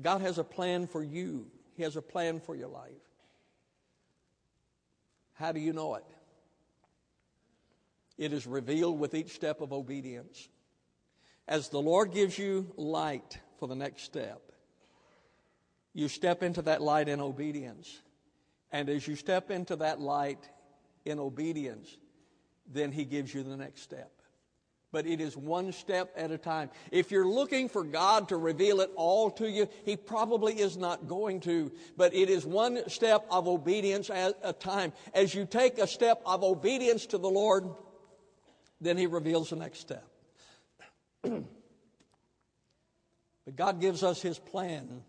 God 0.00 0.20
has 0.20 0.38
a 0.38 0.44
plan 0.44 0.86
for 0.86 1.02
you, 1.02 1.46
He 1.76 1.82
has 1.82 1.96
a 1.96 2.02
plan 2.02 2.40
for 2.40 2.54
your 2.54 2.68
life. 2.68 2.92
How 5.34 5.52
do 5.52 5.60
you 5.60 5.72
know 5.72 5.94
it? 5.94 6.04
It 8.18 8.32
is 8.32 8.46
revealed 8.46 9.00
with 9.00 9.14
each 9.14 9.30
step 9.30 9.62
of 9.62 9.72
obedience. 9.72 10.48
As 11.48 11.70
the 11.70 11.80
Lord 11.80 12.12
gives 12.12 12.38
you 12.38 12.72
light 12.76 13.38
for 13.58 13.66
the 13.66 13.74
next 13.74 14.02
step, 14.02 14.40
you 15.94 16.06
step 16.08 16.42
into 16.42 16.62
that 16.62 16.82
light 16.82 17.08
in 17.08 17.20
obedience. 17.20 18.00
And 18.70 18.88
as 18.88 19.08
you 19.08 19.16
step 19.16 19.50
into 19.50 19.76
that 19.76 20.00
light 20.00 20.48
in 21.04 21.18
obedience, 21.18 21.96
then 22.70 22.92
He 22.92 23.04
gives 23.04 23.34
you 23.34 23.42
the 23.42 23.56
next 23.56 23.82
step 23.82 24.19
but 24.92 25.06
it 25.06 25.20
is 25.20 25.36
one 25.36 25.72
step 25.72 26.12
at 26.16 26.30
a 26.30 26.38
time. 26.38 26.70
If 26.90 27.10
you're 27.10 27.28
looking 27.28 27.68
for 27.68 27.84
God 27.84 28.28
to 28.30 28.36
reveal 28.36 28.80
it 28.80 28.90
all 28.96 29.30
to 29.32 29.48
you, 29.48 29.68
He 29.84 29.96
probably 29.96 30.60
is 30.60 30.76
not 30.76 31.06
going 31.06 31.40
to, 31.40 31.70
but 31.96 32.12
it 32.14 32.28
is 32.28 32.44
one 32.44 32.88
step 32.88 33.24
of 33.30 33.46
obedience 33.46 34.10
at 34.10 34.36
a 34.42 34.52
time. 34.52 34.92
As 35.14 35.34
you 35.34 35.46
take 35.46 35.78
a 35.78 35.86
step 35.86 36.20
of 36.26 36.42
obedience 36.42 37.06
to 37.06 37.18
the 37.18 37.30
Lord, 37.30 37.68
then 38.80 38.96
He 38.96 39.06
reveals 39.06 39.50
the 39.50 39.56
next 39.56 39.78
step. 39.78 40.04
but 41.22 41.44
God 43.54 43.80
gives 43.80 44.02
us 44.02 44.20
His 44.20 44.38
plan 44.38 45.02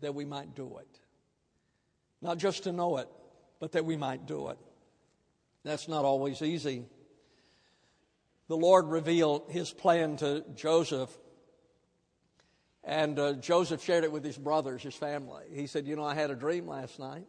that 0.00 0.14
we 0.14 0.24
might 0.24 0.54
do 0.54 0.78
it. 0.78 0.86
Not 2.22 2.38
just 2.38 2.64
to 2.64 2.72
know 2.72 2.98
it, 2.98 3.08
but 3.58 3.72
that 3.72 3.84
we 3.84 3.96
might 3.96 4.26
do 4.26 4.48
it. 4.48 4.58
That's 5.64 5.88
not 5.88 6.04
always 6.04 6.42
easy 6.42 6.84
the 8.48 8.56
Lord 8.56 8.86
revealed 8.86 9.50
his 9.50 9.70
plan 9.70 10.16
to 10.16 10.44
Joseph. 10.54 11.16
And 12.82 13.18
uh, 13.18 13.34
Joseph 13.34 13.84
shared 13.84 14.04
it 14.04 14.10
with 14.10 14.24
his 14.24 14.38
brothers, 14.38 14.82
his 14.82 14.94
family. 14.94 15.44
He 15.52 15.66
said, 15.66 15.86
You 15.86 15.96
know, 15.96 16.04
I 16.04 16.14
had 16.14 16.30
a 16.30 16.34
dream 16.34 16.66
last 16.66 16.98
night. 16.98 17.26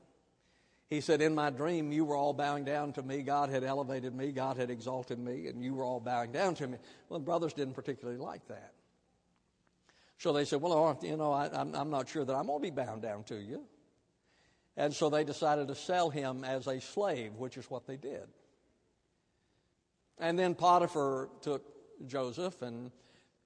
He 0.90 1.02
said, 1.02 1.22
In 1.22 1.36
my 1.36 1.50
dream, 1.50 1.92
you 1.92 2.06
were 2.06 2.16
all 2.16 2.34
bowing 2.34 2.64
down 2.64 2.94
to 2.94 3.04
me. 3.04 3.22
God 3.22 3.50
had 3.50 3.64
elevated 3.66 4.16
me, 4.16 4.32
God 4.32 4.56
had 4.56 4.70
exalted 4.70 5.20
me, 5.20 5.48
and 5.48 5.62
you 5.62 5.74
were 5.74 5.84
all 5.84 6.00
bowing 6.00 6.32
down 6.32 6.56
to 6.56 6.68
me. 6.68 6.78
Well, 7.10 7.20
the 7.20 7.26
brothers 7.26 7.54
didn't 7.54 7.74
particularly 7.74 8.20
like 8.20 8.48
that. 8.48 8.74
So 10.18 10.32
they 10.32 10.46
said, 10.46 10.62
Well, 10.62 10.98
you 11.02 11.18
know, 11.18 11.34
I, 11.34 11.50
am 11.62 11.90
not 11.90 12.08
sure 12.08 12.24
that 12.24 12.34
I'm 12.34 12.48
going 12.48 12.60
to 12.60 12.64
be 12.64 12.72
bound 12.72 13.02
down 13.02 13.24
to 13.26 13.36
you. 13.36 13.64
And 14.78 14.94
so 14.94 15.10
they 15.10 15.26
decided 15.26 15.68
to 15.68 15.76
sell 15.76 16.10
him 16.10 16.46
as 16.46 16.68
a 16.68 16.80
slave, 16.80 17.34
which 17.34 17.58
is 17.58 17.70
what 17.70 17.86
they 17.86 17.98
did. 17.98 18.28
And 20.20 20.38
then 20.38 20.56
Potiphar 20.56 21.30
took 21.42 21.64
Joseph, 22.08 22.62
and 22.62 22.92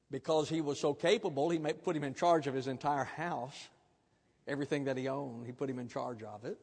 because 0.10 0.50
he 0.50 0.62
was 0.62 0.80
so 0.80 0.94
capable, 0.94 1.50
he 1.50 1.60
put 1.60 1.96
him 1.96 2.04
in 2.04 2.14
charge 2.14 2.48
of 2.48 2.54
his 2.54 2.68
entire 2.68 3.04
house, 3.04 3.70
everything 4.48 4.86
that 4.86 4.98
he 4.98 5.08
owned, 5.08 5.46
he 5.46 5.52
put 5.52 5.70
him 5.70 5.80
in 5.80 5.88
charge 5.88 6.24
of 6.24 6.46
it. 6.46 6.58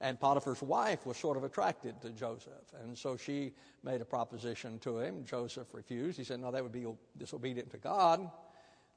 And 0.00 0.18
Potiphar's 0.18 0.62
wife 0.62 1.04
was 1.06 1.16
sort 1.16 1.36
of 1.36 1.42
attracted 1.42 2.00
to 2.02 2.10
Joseph. 2.10 2.52
And 2.82 2.96
so 2.96 3.16
she 3.16 3.52
made 3.82 4.00
a 4.00 4.04
proposition 4.04 4.78
to 4.80 5.00
him. 5.00 5.24
Joseph 5.24 5.66
refused. 5.72 6.16
He 6.16 6.24
said, 6.24 6.38
No, 6.38 6.52
that 6.52 6.62
would 6.62 6.72
be 6.72 6.86
disobedient 7.16 7.70
to 7.70 7.78
God. 7.78 8.30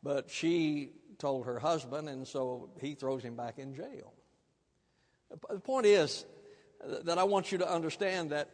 But 0.04 0.30
she 0.30 0.92
told 1.18 1.46
her 1.46 1.60
husband, 1.60 2.08
and 2.08 2.28
so 2.28 2.70
he 2.80 2.94
throws 2.94 3.24
him 3.24 3.36
back 3.36 3.58
in 3.58 3.74
jail. 3.74 4.14
The 5.50 5.60
point 5.60 5.86
is 5.86 6.26
that 7.04 7.18
I 7.18 7.24
want 7.24 7.52
you 7.52 7.60
to 7.60 7.72
understand 7.72 8.32
that 8.32 8.50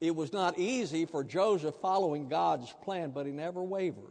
it 0.00 0.14
was 0.14 0.32
not 0.32 0.58
easy 0.58 1.06
for 1.06 1.24
Joseph 1.24 1.74
following 1.76 2.28
God's 2.28 2.72
plan, 2.82 3.10
but 3.10 3.26
he 3.26 3.32
never 3.32 3.62
wavered. 3.62 4.04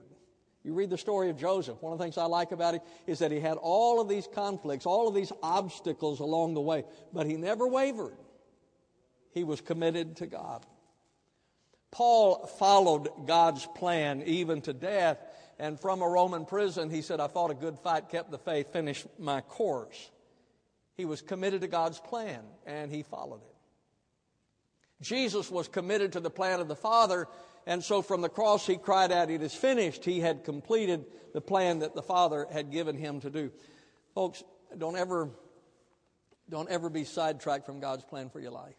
You 0.63 0.73
read 0.73 0.89
the 0.89 0.97
story 0.97 1.29
of 1.29 1.37
Joseph. 1.37 1.81
One 1.81 1.93
of 1.93 1.99
the 1.99 2.03
things 2.03 2.17
I 2.17 2.25
like 2.25 2.51
about 2.51 2.75
it 2.75 2.81
is 3.05 3.19
that 3.19 3.31
he 3.31 3.39
had 3.39 3.57
all 3.57 4.01
of 4.01 4.09
these 4.09 4.27
conflicts, 4.27 4.85
all 4.85 5.07
of 5.07 5.15
these 5.15 5.31
obstacles 5.41 6.19
along 6.19 6.55
the 6.55 6.61
way, 6.61 6.83
but 7.13 7.25
he 7.25 7.37
never 7.37 7.65
wavered. 7.65 8.17
He 9.33 9.45
was 9.45 9.61
committed 9.61 10.17
to 10.17 10.27
God. 10.27 10.65
Paul 11.89 12.47
followed 12.59 13.07
God's 13.25 13.65
plan 13.75 14.23
even 14.25 14.61
to 14.63 14.73
death, 14.73 15.19
and 15.57 15.79
from 15.79 16.01
a 16.01 16.09
Roman 16.09 16.45
prison, 16.45 16.89
he 16.89 17.01
said, 17.01 17.21
I 17.21 17.29
fought 17.29 17.51
a 17.51 17.55
good 17.55 17.79
fight, 17.79 18.09
kept 18.09 18.29
the 18.29 18.37
faith, 18.37 18.73
finished 18.73 19.07
my 19.17 19.39
course. 19.39 20.11
He 20.95 21.05
was 21.05 21.21
committed 21.21 21.61
to 21.61 21.67
God's 21.67 21.99
plan, 21.99 22.41
and 22.65 22.91
he 22.91 23.03
followed 23.03 23.41
it. 23.41 23.56
Jesus 25.01 25.51
was 25.51 25.67
committed 25.67 26.13
to 26.13 26.19
the 26.19 26.29
plan 26.29 26.59
of 26.59 26.67
the 26.67 26.75
Father, 26.75 27.27
and 27.65 27.83
so 27.83 28.01
from 28.01 28.21
the 28.21 28.29
cross 28.29 28.65
he 28.65 28.77
cried 28.77 29.11
out, 29.11 29.29
It 29.29 29.41
is 29.41 29.53
finished. 29.53 30.03
He 30.03 30.19
had 30.19 30.43
completed 30.43 31.05
the 31.33 31.41
plan 31.41 31.79
that 31.79 31.93
the 31.93 32.01
Father 32.01 32.47
had 32.51 32.71
given 32.71 32.97
him 32.97 33.19
to 33.21 33.29
do. 33.29 33.51
Folks, 34.15 34.43
don't 34.77 34.95
ever, 34.95 35.29
don't 36.49 36.69
ever 36.69 36.89
be 36.89 37.03
sidetracked 37.03 37.65
from 37.65 37.79
God's 37.79 38.03
plan 38.03 38.29
for 38.29 38.39
your 38.39 38.51
life. 38.51 38.75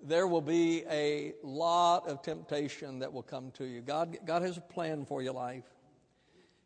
There 0.00 0.28
will 0.28 0.42
be 0.42 0.84
a 0.88 1.34
lot 1.42 2.06
of 2.06 2.22
temptation 2.22 3.00
that 3.00 3.12
will 3.12 3.24
come 3.24 3.50
to 3.52 3.64
you. 3.64 3.80
God, 3.80 4.16
God 4.24 4.42
has 4.42 4.56
a 4.56 4.60
plan 4.60 5.04
for 5.04 5.22
your 5.22 5.32
life. 5.32 5.64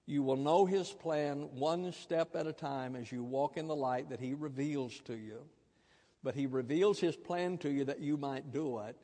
You 0.04 0.22
will 0.22 0.36
know 0.36 0.66
His 0.66 0.90
plan 0.90 1.48
one 1.54 1.92
step 1.92 2.36
at 2.36 2.46
a 2.46 2.52
time 2.52 2.94
as 2.94 3.10
you 3.10 3.24
walk 3.24 3.56
in 3.56 3.68
the 3.68 3.76
light 3.76 4.10
that 4.10 4.20
He 4.20 4.34
reveals 4.34 5.00
to 5.06 5.14
you 5.14 5.46
but 6.22 6.34
he 6.34 6.46
reveals 6.46 7.00
his 7.00 7.16
plan 7.16 7.58
to 7.58 7.70
you 7.70 7.84
that 7.84 8.00
you 8.00 8.16
might 8.16 8.52
do 8.52 8.78
it. 8.80 8.96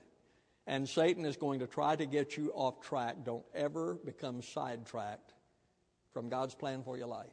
And 0.66 0.88
Satan 0.88 1.24
is 1.24 1.36
going 1.36 1.60
to 1.60 1.66
try 1.66 1.96
to 1.96 2.06
get 2.06 2.36
you 2.36 2.52
off 2.54 2.80
track. 2.80 3.16
Don't 3.24 3.44
ever 3.54 3.94
become 4.04 4.42
sidetracked 4.42 5.32
from 6.12 6.28
God's 6.28 6.54
plan 6.54 6.82
for 6.82 6.96
your 6.96 7.06
life. 7.06 7.26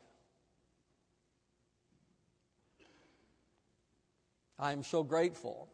I 4.57 4.71
am 4.71 4.83
so 4.83 5.03
grateful. 5.03 5.69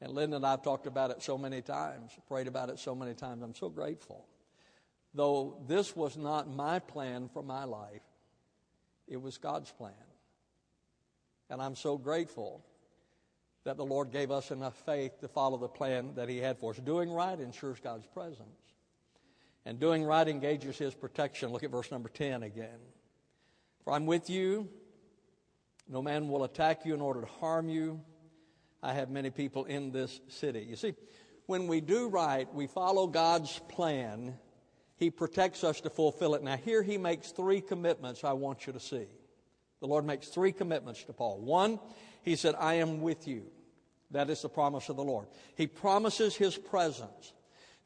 And 0.00 0.12
Linda 0.12 0.36
and 0.36 0.46
I 0.46 0.52
have 0.52 0.62
talked 0.62 0.86
about 0.86 1.10
it 1.10 1.22
so 1.22 1.38
many 1.38 1.62
times, 1.62 2.12
prayed 2.26 2.48
about 2.48 2.70
it 2.70 2.78
so 2.78 2.94
many 2.94 3.14
times. 3.14 3.42
I'm 3.42 3.54
so 3.54 3.68
grateful. 3.68 4.26
Though 5.14 5.62
this 5.66 5.94
was 5.94 6.16
not 6.16 6.48
my 6.48 6.78
plan 6.78 7.28
for 7.32 7.42
my 7.42 7.64
life, 7.64 8.02
it 9.06 9.20
was 9.20 9.38
God's 9.38 9.70
plan. 9.70 9.92
And 11.50 11.60
I'm 11.60 11.74
so 11.74 11.98
grateful 11.98 12.64
that 13.64 13.76
the 13.76 13.84
Lord 13.84 14.10
gave 14.10 14.30
us 14.30 14.50
enough 14.50 14.76
faith 14.86 15.20
to 15.20 15.28
follow 15.28 15.58
the 15.58 15.68
plan 15.68 16.14
that 16.14 16.28
He 16.28 16.38
had 16.38 16.58
for 16.58 16.72
us. 16.72 16.78
Doing 16.78 17.12
right 17.12 17.38
ensures 17.38 17.78
God's 17.80 18.06
presence. 18.06 18.48
And 19.66 19.78
doing 19.78 20.04
right 20.04 20.26
engages 20.26 20.78
His 20.78 20.94
protection. 20.94 21.50
Look 21.50 21.62
at 21.62 21.70
verse 21.70 21.90
number 21.90 22.08
10 22.08 22.42
again. 22.42 22.78
For 23.84 23.92
I'm 23.92 24.06
with 24.06 24.30
you. 24.30 24.68
No 25.88 26.00
man 26.02 26.28
will 26.28 26.44
attack 26.44 26.86
you 26.86 26.94
in 26.94 27.00
order 27.00 27.20
to 27.22 27.26
harm 27.26 27.68
you. 27.68 28.00
I 28.82 28.94
have 28.94 29.10
many 29.10 29.30
people 29.30 29.64
in 29.64 29.92
this 29.92 30.20
city. 30.28 30.64
You 30.68 30.76
see, 30.76 30.94
when 31.46 31.66
we 31.66 31.80
do 31.80 32.08
right, 32.08 32.52
we 32.54 32.66
follow 32.66 33.06
God's 33.06 33.60
plan. 33.68 34.38
He 34.96 35.10
protects 35.10 35.64
us 35.64 35.80
to 35.82 35.90
fulfill 35.90 36.34
it. 36.34 36.42
Now, 36.42 36.56
here 36.56 36.82
he 36.82 36.96
makes 36.96 37.32
three 37.32 37.60
commitments 37.60 38.24
I 38.24 38.32
want 38.32 38.66
you 38.66 38.72
to 38.72 38.80
see. 38.80 39.06
The 39.80 39.86
Lord 39.86 40.04
makes 40.04 40.28
three 40.28 40.52
commitments 40.52 41.02
to 41.04 41.12
Paul. 41.12 41.40
One, 41.40 41.78
he 42.22 42.36
said, 42.36 42.54
I 42.58 42.74
am 42.74 43.00
with 43.00 43.26
you. 43.26 43.44
That 44.10 44.28
is 44.28 44.42
the 44.42 44.48
promise 44.48 44.88
of 44.88 44.96
the 44.96 45.04
Lord. 45.04 45.26
He 45.56 45.66
promises 45.66 46.34
his 46.34 46.56
presence. 46.56 47.32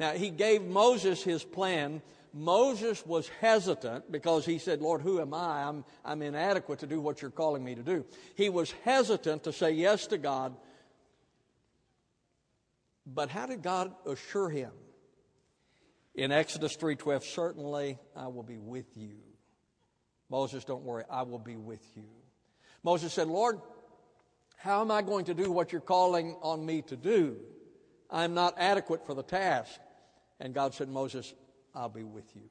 Now, 0.00 0.12
he 0.12 0.30
gave 0.30 0.62
Moses 0.62 1.22
his 1.22 1.44
plan. 1.44 2.02
Moses 2.33 3.07
was 3.07 3.28
hesitant 3.40 4.11
because 4.11 4.44
he 4.44 4.59
said, 4.59 4.80
Lord, 4.80 5.02
who 5.02 5.20
am 5.20 5.33
I? 5.33 5.64
I'm, 5.64 5.85
I'm 6.04 6.22
inadequate 6.22 6.80
to 6.80 6.87
do 6.87 7.00
what 7.00 7.22
you're 7.22 7.30
calling 7.30 7.62
me 7.62 7.76
to 7.76 7.83
do. 7.83 8.04
He 8.35 8.48
was 8.48 8.72
hesitant 8.85 9.44
to 9.44 9.52
say 9.52 9.72
yes 9.72 10.09
to 10.09 10.18
God. 10.18 10.57
But 13.07 13.28
how 13.28 13.46
did 13.46 13.62
God 13.62 13.92
assure 14.07 14.48
him? 14.48 14.72
In 16.14 16.33
Exodus 16.33 16.76
3:12, 16.76 17.24
certainly 17.24 17.98
I 18.16 18.28
will 18.28 18.44
be 18.44 18.57
with 18.57 18.96
you. 18.96 19.16
Moses, 20.35 20.64
don't 20.64 20.83
worry, 20.83 21.05
I 21.09 21.23
will 21.23 21.38
be 21.38 21.55
with 21.55 21.87
you. 21.94 22.03
Moses 22.83 23.12
said, 23.12 23.29
Lord, 23.29 23.61
how 24.57 24.81
am 24.81 24.90
I 24.90 25.01
going 25.01 25.27
to 25.27 25.35
do 25.35 25.53
what 25.53 25.70
you're 25.70 25.81
calling 25.81 26.35
on 26.42 26.66
me 26.66 26.83
to 26.83 26.97
do? 26.97 27.37
I'm 28.11 28.35
not 28.35 28.57
adequate 28.59 29.07
for 29.07 29.14
the 29.14 29.23
task. 29.23 29.79
And 30.40 30.53
God 30.53 30.75
said, 30.75 30.88
Moses, 30.88 31.33
I'll 31.73 31.88
be 31.88 32.03
with 32.03 32.25
you. 32.35 32.51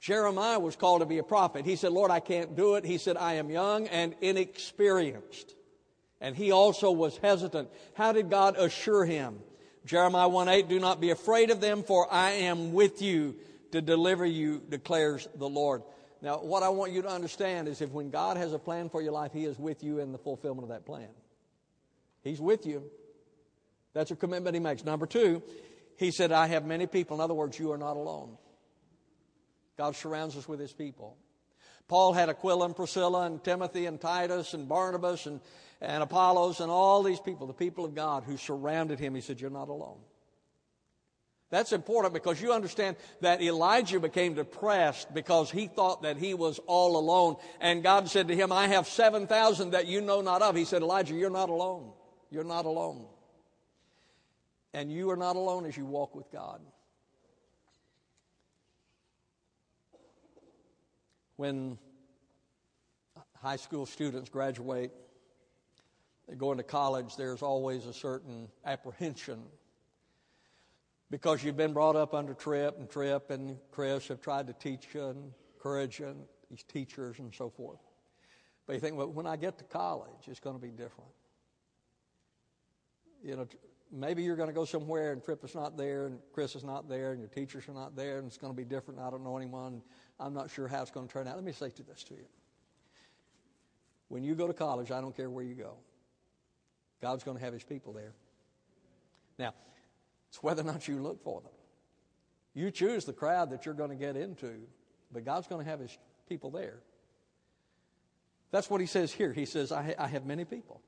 Jeremiah 0.00 0.58
was 0.58 0.74
called 0.74 1.02
to 1.02 1.06
be 1.06 1.18
a 1.18 1.22
prophet. 1.22 1.64
He 1.64 1.76
said, 1.76 1.92
Lord, 1.92 2.10
I 2.10 2.18
can't 2.18 2.56
do 2.56 2.74
it. 2.74 2.84
He 2.84 2.98
said, 2.98 3.16
I 3.16 3.34
am 3.34 3.48
young 3.48 3.86
and 3.86 4.16
inexperienced. 4.20 5.54
And 6.20 6.34
he 6.34 6.50
also 6.50 6.90
was 6.90 7.16
hesitant. 7.18 7.68
How 7.94 8.10
did 8.10 8.28
God 8.28 8.56
assure 8.58 9.04
him? 9.04 9.38
Jeremiah 9.86 10.28
1 10.28 10.48
8, 10.48 10.68
do 10.68 10.80
not 10.80 11.00
be 11.00 11.10
afraid 11.10 11.50
of 11.50 11.60
them, 11.60 11.84
for 11.84 12.12
I 12.12 12.32
am 12.32 12.72
with 12.72 13.00
you 13.00 13.36
to 13.72 13.80
deliver 13.80 14.24
you, 14.24 14.62
declares 14.68 15.28
the 15.34 15.48
Lord. 15.48 15.82
Now, 16.22 16.38
what 16.38 16.62
I 16.62 16.68
want 16.68 16.92
you 16.92 17.02
to 17.02 17.08
understand 17.08 17.68
is 17.68 17.80
if 17.80 17.90
when 17.90 18.10
God 18.10 18.36
has 18.36 18.52
a 18.52 18.58
plan 18.58 18.90
for 18.90 19.00
your 19.00 19.12
life, 19.12 19.32
He 19.32 19.44
is 19.44 19.58
with 19.58 19.82
you 19.82 19.98
in 20.00 20.12
the 20.12 20.18
fulfillment 20.18 20.64
of 20.64 20.68
that 20.70 20.84
plan. 20.84 21.08
He's 22.22 22.40
with 22.40 22.66
you. 22.66 22.84
That's 23.94 24.10
a 24.10 24.16
commitment 24.16 24.54
He 24.54 24.60
makes. 24.60 24.84
Number 24.84 25.06
two, 25.06 25.42
He 25.96 26.10
said, 26.10 26.32
I 26.32 26.46
have 26.48 26.66
many 26.66 26.86
people. 26.86 27.16
In 27.16 27.20
other 27.20 27.34
words, 27.34 27.58
you 27.58 27.72
are 27.72 27.78
not 27.78 27.96
alone. 27.96 28.36
God 29.78 29.96
surrounds 29.96 30.36
us 30.36 30.46
with 30.46 30.60
His 30.60 30.72
people. 30.72 31.16
Paul 31.90 32.12
had 32.12 32.28
Aquila 32.28 32.66
and 32.66 32.76
Priscilla 32.76 33.26
and 33.26 33.42
Timothy 33.42 33.86
and 33.86 34.00
Titus 34.00 34.54
and 34.54 34.68
Barnabas 34.68 35.26
and, 35.26 35.40
and 35.80 36.04
Apollos 36.04 36.60
and 36.60 36.70
all 36.70 37.02
these 37.02 37.18
people, 37.18 37.48
the 37.48 37.52
people 37.52 37.84
of 37.84 37.96
God 37.96 38.22
who 38.22 38.36
surrounded 38.36 39.00
him. 39.00 39.14
He 39.14 39.20
said, 39.20 39.40
You're 39.40 39.50
not 39.50 39.68
alone. 39.68 39.98
That's 41.50 41.72
important 41.72 42.14
because 42.14 42.40
you 42.40 42.52
understand 42.52 42.96
that 43.22 43.42
Elijah 43.42 43.98
became 43.98 44.34
depressed 44.34 45.12
because 45.12 45.50
he 45.50 45.66
thought 45.66 46.02
that 46.02 46.16
he 46.16 46.32
was 46.32 46.60
all 46.66 46.96
alone. 46.96 47.36
And 47.60 47.82
God 47.82 48.08
said 48.08 48.28
to 48.28 48.36
him, 48.36 48.52
I 48.52 48.68
have 48.68 48.86
7,000 48.86 49.72
that 49.72 49.88
you 49.88 50.00
know 50.00 50.20
not 50.20 50.42
of. 50.42 50.54
He 50.54 50.64
said, 50.64 50.80
Elijah, 50.80 51.14
you're 51.14 51.28
not 51.28 51.48
alone. 51.48 51.90
You're 52.30 52.44
not 52.44 52.66
alone. 52.66 53.04
And 54.72 54.92
you 54.92 55.10
are 55.10 55.16
not 55.16 55.34
alone 55.34 55.66
as 55.66 55.76
you 55.76 55.84
walk 55.84 56.14
with 56.14 56.30
God. 56.30 56.60
When 61.34 61.78
high 63.42 63.56
school 63.56 63.86
students 63.86 64.30
graduate, 64.30 64.92
they 66.28 66.36
go 66.36 66.52
into 66.52 66.62
college, 66.62 67.16
there's 67.16 67.42
always 67.42 67.86
a 67.86 67.92
certain 67.92 68.48
apprehension 68.64 69.42
because 71.10 71.42
you've 71.42 71.56
been 71.56 71.72
brought 71.72 71.96
up 71.96 72.14
under 72.14 72.34
Trip, 72.34 72.78
and 72.78 72.88
Trip 72.88 73.30
and 73.30 73.58
Chris 73.70 74.08
have 74.08 74.20
tried 74.20 74.46
to 74.46 74.52
teach 74.52 74.86
you 74.94 75.06
and 75.06 75.32
encourage 75.54 75.98
you, 75.98 76.06
and 76.06 76.20
these 76.50 76.62
teachers 76.62 77.18
and 77.18 77.34
so 77.34 77.50
forth. 77.50 77.80
But 78.66 78.74
you 78.74 78.80
think, 78.80 78.96
well, 78.96 79.08
when 79.08 79.26
I 79.26 79.36
get 79.36 79.58
to 79.58 79.64
college, 79.64 80.28
it's 80.28 80.40
going 80.40 80.56
to 80.56 80.62
be 80.62 80.70
different. 80.70 81.10
You 83.22 83.36
know, 83.36 83.48
maybe 83.92 84.22
you're 84.22 84.36
going 84.36 84.48
to 84.48 84.54
go 84.54 84.64
somewhere 84.64 85.12
and 85.12 85.22
Trip 85.22 85.44
is 85.44 85.54
not 85.54 85.76
there, 85.76 86.06
and 86.06 86.18
Chris 86.32 86.54
is 86.54 86.64
not 86.64 86.88
there, 86.88 87.12
and 87.12 87.20
your 87.20 87.28
teachers 87.28 87.68
are 87.68 87.74
not 87.74 87.96
there, 87.96 88.18
and 88.18 88.26
it's 88.26 88.38
going 88.38 88.52
to 88.52 88.56
be 88.56 88.64
different. 88.64 89.00
I 89.00 89.10
don't 89.10 89.24
know 89.24 89.36
anyone. 89.36 89.82
I'm 90.18 90.34
not 90.34 90.50
sure 90.50 90.68
how 90.68 90.82
it's 90.82 90.90
going 90.90 91.06
to 91.08 91.12
turn 91.12 91.26
out. 91.26 91.36
Let 91.36 91.44
me 91.44 91.52
say 91.52 91.70
this 91.86 92.04
to 92.04 92.14
you. 92.14 92.26
When 94.08 94.24
you 94.24 94.34
go 94.34 94.46
to 94.46 94.52
college, 94.52 94.90
I 94.90 95.00
don't 95.00 95.16
care 95.16 95.30
where 95.30 95.44
you 95.44 95.54
go. 95.54 95.74
God's 97.00 97.24
going 97.24 97.38
to 97.38 97.44
have 97.44 97.52
his 97.52 97.64
people 97.64 97.92
there. 97.92 98.12
Now, 99.38 99.54
it's 100.30 100.42
whether 100.42 100.62
or 100.62 100.64
not 100.64 100.88
you 100.88 101.02
look 101.02 101.22
for 101.22 101.40
them. 101.40 101.52
You 102.54 102.70
choose 102.70 103.04
the 103.04 103.12
crowd 103.12 103.50
that 103.50 103.66
you're 103.66 103.74
going 103.74 103.90
to 103.90 103.96
get 103.96 104.16
into, 104.16 104.60
but 105.12 105.24
God's 105.24 105.46
going 105.46 105.64
to 105.64 105.70
have 105.70 105.80
his 105.80 105.96
people 106.28 106.50
there. 106.50 106.78
That's 108.50 108.70
what 108.70 108.80
he 108.80 108.86
says 108.86 109.12
here. 109.12 109.32
He 109.32 109.44
says, 109.44 109.70
I, 109.70 109.94
I 109.98 110.08
have 110.08 110.24
many 110.26 110.44
people. 110.44 110.80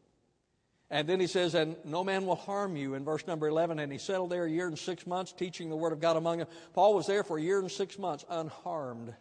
And 0.90 1.08
then 1.08 1.20
he 1.20 1.26
says, 1.26 1.54
and 1.54 1.76
no 1.84 2.04
man 2.04 2.26
will 2.26 2.36
harm 2.36 2.76
you 2.76 2.94
in 2.94 3.04
verse 3.04 3.26
number 3.26 3.48
11. 3.48 3.78
And 3.78 3.90
he 3.90 3.98
settled 3.98 4.30
there 4.30 4.44
a 4.44 4.50
year 4.50 4.66
and 4.66 4.78
six 4.78 5.06
months, 5.06 5.32
teaching 5.32 5.70
the 5.70 5.76
word 5.76 5.92
of 5.92 6.00
God 6.00 6.16
among 6.16 6.38
them. 6.38 6.48
Paul 6.74 6.94
was 6.94 7.06
there 7.06 7.24
for 7.24 7.38
a 7.38 7.42
year 7.42 7.60
and 7.60 7.70
six 7.70 7.98
months, 7.98 8.24
unharmed. 8.28 9.14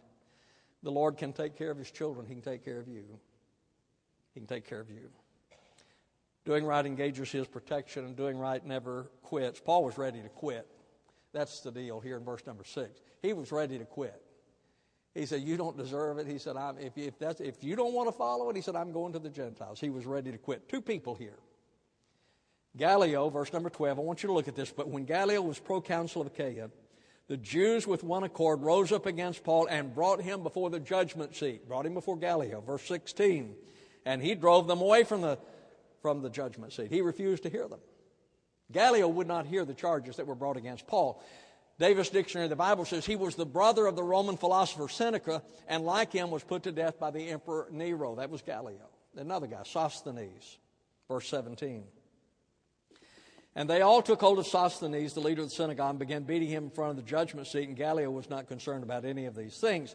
The 0.82 0.90
Lord 0.90 1.16
can 1.16 1.32
take 1.32 1.56
care 1.56 1.70
of 1.70 1.78
his 1.78 1.90
children, 1.90 2.26
he 2.26 2.34
can 2.34 2.42
take 2.42 2.64
care 2.64 2.78
of 2.78 2.88
you. 2.88 3.04
He 4.34 4.40
can 4.40 4.46
take 4.46 4.68
care 4.68 4.80
of 4.80 4.90
you. 4.90 5.10
Doing 6.44 6.64
right 6.64 6.84
engages 6.84 7.30
his 7.30 7.46
protection, 7.46 8.04
and 8.04 8.16
doing 8.16 8.36
right 8.36 8.64
never 8.64 9.10
quits. 9.22 9.60
Paul 9.60 9.84
was 9.84 9.96
ready 9.96 10.20
to 10.22 10.28
quit. 10.28 10.66
That's 11.32 11.60
the 11.60 11.70
deal 11.70 12.00
here 12.00 12.16
in 12.16 12.24
verse 12.24 12.42
number 12.46 12.64
six. 12.64 13.00
He 13.22 13.32
was 13.32 13.52
ready 13.52 13.78
to 13.78 13.84
quit. 13.84 14.20
He 15.14 15.26
said, 15.26 15.42
You 15.42 15.56
don't 15.56 15.76
deserve 15.76 16.18
it. 16.18 16.26
He 16.26 16.38
said, 16.38 16.56
if, 16.80 16.96
if, 16.96 17.18
that's, 17.18 17.40
if 17.40 17.62
you 17.62 17.76
don't 17.76 17.92
want 17.92 18.08
to 18.08 18.12
follow 18.12 18.50
it, 18.50 18.56
he 18.56 18.62
said, 18.62 18.76
I'm 18.76 18.92
going 18.92 19.12
to 19.12 19.18
the 19.18 19.30
Gentiles. 19.30 19.80
He 19.80 19.90
was 19.90 20.06
ready 20.06 20.32
to 20.32 20.38
quit. 20.38 20.68
Two 20.68 20.80
people 20.80 21.14
here. 21.14 21.38
Gallio, 22.76 23.28
verse 23.28 23.52
number 23.52 23.68
12, 23.68 23.98
I 23.98 24.02
want 24.02 24.22
you 24.22 24.28
to 24.28 24.32
look 24.32 24.48
at 24.48 24.56
this. 24.56 24.72
But 24.72 24.88
when 24.88 25.04
Gallio 25.04 25.42
was 25.42 25.58
proconsul 25.58 26.22
of 26.22 26.28
Achaia, 26.28 26.70
the 27.28 27.36
Jews 27.36 27.86
with 27.86 28.02
one 28.02 28.24
accord 28.24 28.62
rose 28.62 28.92
up 28.92 29.04
against 29.04 29.44
Paul 29.44 29.66
and 29.66 29.94
brought 29.94 30.22
him 30.22 30.42
before 30.42 30.70
the 30.70 30.80
judgment 30.80 31.36
seat. 31.36 31.68
Brought 31.68 31.84
him 31.84 31.94
before 31.94 32.16
Gallio, 32.16 32.62
verse 32.62 32.82
16. 32.84 33.54
And 34.06 34.22
he 34.22 34.34
drove 34.34 34.66
them 34.66 34.80
away 34.80 35.04
from 35.04 35.20
the, 35.20 35.38
from 36.02 36.20
the 36.20 36.28
judgment 36.28 36.72
seat. 36.72 36.90
He 36.90 37.00
refused 37.00 37.44
to 37.44 37.48
hear 37.48 37.68
them. 37.68 37.80
Gallio 38.70 39.08
would 39.08 39.28
not 39.28 39.46
hear 39.46 39.64
the 39.64 39.74
charges 39.74 40.16
that 40.16 40.26
were 40.26 40.34
brought 40.34 40.56
against 40.56 40.86
Paul. 40.86 41.22
Davis 41.78 42.10
Dictionary, 42.10 42.46
of 42.46 42.50
the 42.50 42.56
Bible 42.56 42.84
says 42.84 43.06
he 43.06 43.16
was 43.16 43.34
the 43.34 43.46
brother 43.46 43.86
of 43.86 43.96
the 43.96 44.02
Roman 44.02 44.36
philosopher 44.36 44.88
Seneca, 44.88 45.42
and 45.68 45.84
like 45.84 46.12
him 46.12 46.30
was 46.30 46.42
put 46.44 46.64
to 46.64 46.72
death 46.72 46.98
by 46.98 47.10
the 47.10 47.30
emperor 47.30 47.68
Nero. 47.70 48.16
That 48.16 48.30
was 48.30 48.42
Gallio. 48.42 48.88
Another 49.16 49.46
guy, 49.46 49.62
Sosthenes, 49.64 50.58
verse 51.08 51.28
17. 51.28 51.84
And 53.54 53.68
they 53.68 53.82
all 53.82 54.00
took 54.00 54.20
hold 54.20 54.38
of 54.38 54.46
Sosthenes, 54.46 55.12
the 55.12 55.20
leader 55.20 55.42
of 55.42 55.48
the 55.48 55.54
synagogue, 55.54 55.90
and 55.90 55.98
began 55.98 56.22
beating 56.22 56.48
him 56.48 56.64
in 56.64 56.70
front 56.70 56.90
of 56.90 56.96
the 56.96 57.02
judgment 57.02 57.46
seat, 57.46 57.68
and 57.68 57.76
Gallio 57.76 58.10
was 58.10 58.30
not 58.30 58.48
concerned 58.48 58.82
about 58.82 59.04
any 59.04 59.26
of 59.26 59.34
these 59.34 59.58
things. 59.58 59.94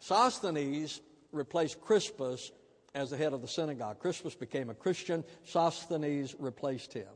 Sosthenes 0.00 1.00
replaced 1.32 1.80
Crispus 1.80 2.50
as 2.94 3.10
the 3.10 3.16
head 3.16 3.32
of 3.32 3.42
the 3.42 3.48
synagogue. 3.48 3.98
Crispus 3.98 4.34
became 4.34 4.70
a 4.70 4.74
Christian, 4.74 5.24
Sosthenes 5.44 6.34
replaced 6.38 6.92
him. 6.92 7.08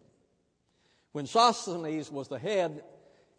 When 1.13 1.27
Sosthenes 1.27 2.11
was 2.11 2.29
the 2.29 2.39
head, 2.39 2.83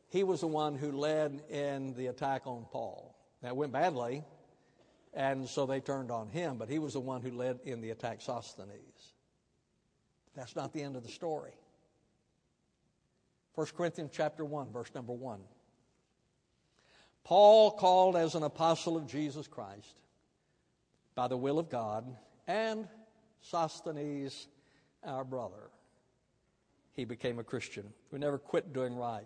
he 0.10 0.23
was 0.23 0.41
the 0.41 0.47
one 0.47 0.75
who 0.75 0.91
led 0.91 1.43
in 1.49 1.93
the 1.95 2.08
attack 2.08 2.43
on 2.45 2.65
Paul. 2.71 3.15
That 3.41 3.56
went 3.56 3.71
badly, 3.71 4.23
and 5.13 5.47
so 5.47 5.65
they 5.65 5.80
turned 5.80 6.12
on 6.12 6.30
him, 6.30 6.58
but 6.58 6.69
he 6.69 6.80
was 6.80 6.93
the 6.93 6.99
one 6.99 7.21
who 7.21 7.32
led 7.32 7.60
in 7.63 7.82
the 7.82 7.91
attack 7.91 8.21
Sosthenes. 8.21 9.13
That's 10.36 10.56
not 10.56 10.73
the 10.73 10.82
end 10.82 10.95
of 10.95 11.04
the 11.04 11.10
story. 11.10 11.54
1 13.56 13.67
Corinthians 13.75 14.12
chapter 14.13 14.45
1, 14.45 14.71
verse 14.71 14.89
number 14.95 15.13
1. 15.13 15.39
Paul 17.23 17.71
called 17.71 18.15
as 18.15 18.36
an 18.36 18.43
apostle 18.43 18.97
of 18.97 19.06
Jesus 19.06 19.47
Christ 19.47 19.95
by 21.15 21.28
the 21.28 21.38
will 21.38 21.60
of 21.60 21.69
God, 21.69 22.15
and 22.49 22.88
Sosthenes, 23.41 24.47
our 25.03 25.23
brother. 25.23 25.69
He 26.93 27.05
became 27.05 27.38
a 27.38 27.43
Christian. 27.43 27.85
We 28.12 28.17
never 28.17 28.39
quit 28.39 28.73
doing 28.73 28.95
right 28.95 29.23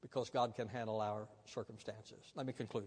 because 0.00 0.30
God 0.30 0.54
can 0.54 0.68
handle 0.68 1.00
our 1.00 1.26
circumstances. 1.44 2.32
Let 2.36 2.46
me 2.46 2.52
conclude. 2.52 2.86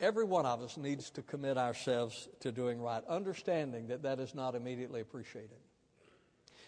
Every 0.00 0.24
one 0.24 0.44
of 0.44 0.60
us 0.60 0.76
needs 0.76 1.10
to 1.12 1.22
commit 1.22 1.56
ourselves 1.56 2.28
to 2.40 2.52
doing 2.52 2.80
right, 2.80 3.02
understanding 3.08 3.88
that 3.88 4.02
that 4.02 4.20
is 4.20 4.34
not 4.34 4.54
immediately 4.54 5.00
appreciated. 5.00 5.58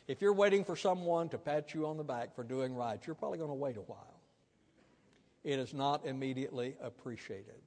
If 0.08 0.22
you're 0.22 0.32
waiting 0.32 0.64
for 0.64 0.74
someone 0.74 1.28
to 1.28 1.38
pat 1.38 1.74
you 1.74 1.86
on 1.86 1.98
the 1.98 2.02
back 2.02 2.34
for 2.34 2.44
doing 2.44 2.74
right, 2.74 2.98
you're 3.06 3.14
probably 3.14 3.38
going 3.38 3.50
to 3.50 3.54
wait 3.54 3.76
a 3.76 3.82
while. 3.82 4.20
It 5.44 5.58
is 5.58 5.74
not 5.74 6.06
immediately 6.06 6.74
appreciated. 6.82 7.60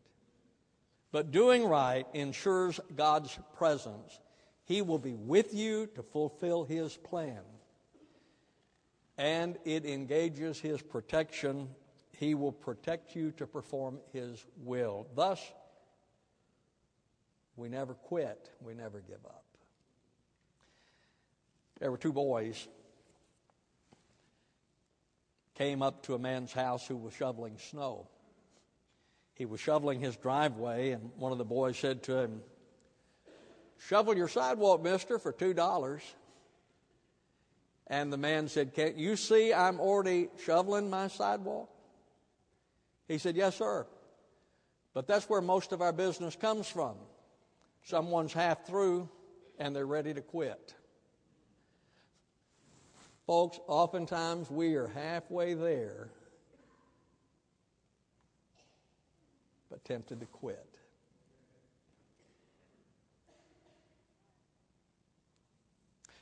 But 1.13 1.29
doing 1.29 1.63
right 1.63 2.07
ensures 2.13 2.79
God's 2.95 3.37
presence. 3.55 4.19
He 4.65 4.81
will 4.81 4.97
be 4.97 5.13
with 5.13 5.53
you 5.53 5.87
to 5.93 6.01
fulfill 6.01 6.65
His 6.65 6.97
plan. 6.97 7.39
And 9.15 9.59
it 9.63 9.85
engages 9.85 10.59
His 10.59 10.81
protection. 10.81 11.69
He 12.17 12.33
will 12.33 12.51
protect 12.51 13.15
you 13.15 13.31
to 13.33 13.45
perform 13.45 13.99
His 14.11 14.43
will. 14.63 15.05
Thus, 15.15 15.39
we 17.55 17.69
never 17.69 17.93
quit, 17.93 18.49
we 18.59 18.73
never 18.73 18.99
give 18.99 19.23
up. 19.23 19.45
There 21.79 21.91
were 21.91 21.97
two 21.97 22.13
boys 22.13 22.67
came 25.53 25.83
up 25.83 26.01
to 26.07 26.15
a 26.15 26.19
man's 26.19 26.51
house 26.51 26.87
who 26.87 26.97
was 26.97 27.13
shoveling 27.13 27.59
snow. 27.59 28.07
He 29.35 29.45
was 29.45 29.59
shoveling 29.59 29.99
his 29.99 30.15
driveway, 30.15 30.91
and 30.91 31.11
one 31.17 31.31
of 31.31 31.37
the 31.37 31.45
boys 31.45 31.77
said 31.77 32.03
to 32.03 32.17
him, 32.17 32.41
Shovel 33.87 34.15
your 34.15 34.27
sidewalk, 34.27 34.81
mister, 34.81 35.19
for 35.19 35.33
$2. 35.33 36.01
And 37.87 38.13
the 38.13 38.17
man 38.17 38.47
said, 38.47 38.73
Can't 38.73 38.95
you 38.95 39.15
see 39.15 39.53
I'm 39.53 39.79
already 39.79 40.29
shoveling 40.45 40.89
my 40.89 41.07
sidewalk? 41.07 41.69
He 43.07 43.17
said, 43.17 43.35
Yes, 43.35 43.57
sir. 43.57 43.85
But 44.93 45.07
that's 45.07 45.27
where 45.27 45.41
most 45.41 45.71
of 45.71 45.81
our 45.81 45.91
business 45.91 46.35
comes 46.35 46.67
from. 46.67 46.95
Someone's 47.83 48.31
half 48.31 48.65
through 48.65 49.09
and 49.59 49.75
they're 49.75 49.85
ready 49.85 50.13
to 50.13 50.21
quit. 50.21 50.73
Folks, 53.25 53.59
oftentimes 53.67 54.49
we 54.49 54.75
are 54.75 54.87
halfway 54.87 55.53
there, 55.53 56.09
tempted 59.83 60.19
to 60.19 60.25
quit. 60.25 60.67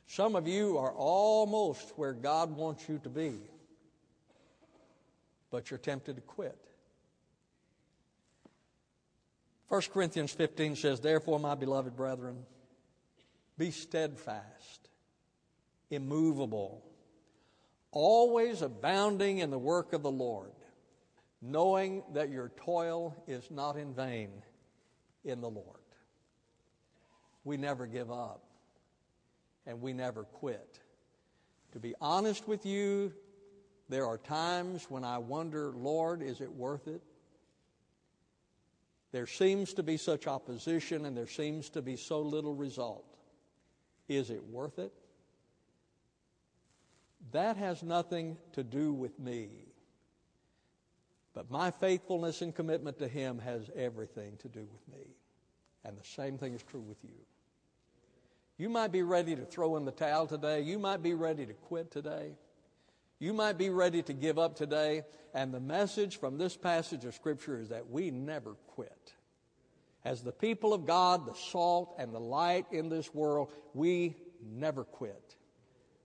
Some 0.08 0.36
of 0.36 0.48
you 0.48 0.78
are 0.78 0.92
almost 0.92 1.94
where 1.96 2.14
God 2.14 2.56
wants 2.56 2.88
you 2.90 3.00
to 3.04 3.10
be, 3.10 3.36
but 5.50 5.72
you're 5.72 5.78
tempted 5.78 6.18
to 6.18 6.22
quit. 6.22 6.58
1 9.70 9.82
Corinthians 9.94 10.34
15 10.34 10.76
says, 10.76 11.00
Therefore, 11.00 11.40
my 11.40 11.56
beloved 11.56 11.96
brethren, 11.96 12.46
be 13.58 13.72
steadfast, 13.72 14.90
immovable 15.90 16.84
always 17.92 18.62
abounding 18.62 19.40
in 19.40 19.50
the 19.50 19.60
work 19.60 19.94
of 19.94 20.02
the 20.02 20.12
Lord, 20.12 20.52
knowing 21.42 22.04
that 22.14 22.30
your 22.30 22.50
toil 22.56 23.16
is 23.28 23.50
not 23.50 23.76
in 23.76 23.94
vain 23.94 24.30
in 25.24 25.42
the 25.42 25.50
Lord. 25.50 25.80
We 27.44 27.58
never 27.58 27.88
give 27.88 28.12
up 28.12 28.44
and 29.66 29.82
we 29.82 29.94
never 29.94 30.24
quit. 30.24 30.80
To 31.72 31.80
be 31.80 31.96
honest 32.00 32.48
with 32.48 32.66
you, 32.66 33.14
there 33.90 34.06
are 34.06 34.18
times 34.18 34.86
when 34.90 35.04
I 35.04 35.18
wonder, 35.18 35.72
Lord, 35.76 36.22
is 36.22 36.42
it 36.42 36.52
worth 36.52 36.88
it? 36.88 37.02
There 39.12 39.28
seems 39.28 39.74
to 39.74 39.84
be 39.84 39.98
such 39.98 40.28
opposition 40.28 41.06
and 41.06 41.18
there 41.18 41.28
seems 41.28 41.70
to 41.72 41.82
be 41.82 41.98
so 41.98 42.22
little 42.22 42.54
result. 42.54 43.18
Is 44.08 44.30
it 44.30 44.44
worth 44.46 44.80
it? 44.80 44.94
That 47.32 47.58
has 47.58 47.84
nothing 47.84 48.38
to 48.54 48.64
do 48.64 48.94
with 48.94 49.20
me. 49.20 49.71
But 51.34 51.50
my 51.50 51.72
faithfulness 51.72 52.42
and 52.42 52.54
commitment 52.54 53.00
to 53.00 53.08
Him 53.08 53.40
has 53.40 53.70
everything 53.76 54.38
to 54.38 54.50
do 54.50 54.60
with 54.60 54.88
me. 54.98 55.06
And 55.84 55.98
the 55.98 56.04
same 56.04 56.38
thing 56.38 56.54
is 56.54 56.64
true 56.64 56.82
with 56.82 56.98
you. 57.04 57.16
You 58.58 58.70
might 58.70 58.92
be 58.92 59.02
ready 59.02 59.36
to 59.36 59.46
throw 59.46 59.78
in 59.78 59.86
the 59.86 59.92
towel 59.92 60.28
today. 60.28 60.62
You 60.62 60.78
might 60.78 61.02
be 61.02 61.14
ready 61.14 61.46
to 61.46 61.54
quit 61.54 61.90
today. 61.90 62.34
You 63.20 63.34
might 63.34 63.58
be 63.58 63.70
ready 63.70 64.04
to 64.04 64.14
give 64.14 64.38
up 64.38 64.56
today. 64.56 65.04
And 65.34 65.54
the 65.54 65.60
message 65.60 66.20
from 66.20 66.38
this 66.38 66.58
passage 66.58 67.06
of 67.06 67.16
Scripture 67.16 67.60
is 67.60 67.70
that 67.70 67.90
we 67.90 68.12
never 68.12 68.54
quit. 68.68 69.14
As 70.04 70.22
the 70.22 70.32
people 70.32 70.74
of 70.74 70.86
God, 70.86 71.26
the 71.26 71.36
salt 71.36 71.96
and 71.98 72.14
the 72.14 72.20
light 72.20 72.66
in 72.72 72.90
this 72.90 73.14
world, 73.14 73.52
we 73.74 74.16
never 74.44 74.84
quit 74.84 75.38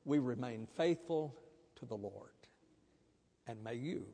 we 0.06 0.20
remain 0.20 0.66
faithful 0.76 1.36
to 1.80 1.84
the 1.84 1.96
Lord. 1.96 2.30
And 3.46 3.62
may 3.62 3.74
you. 3.74 4.06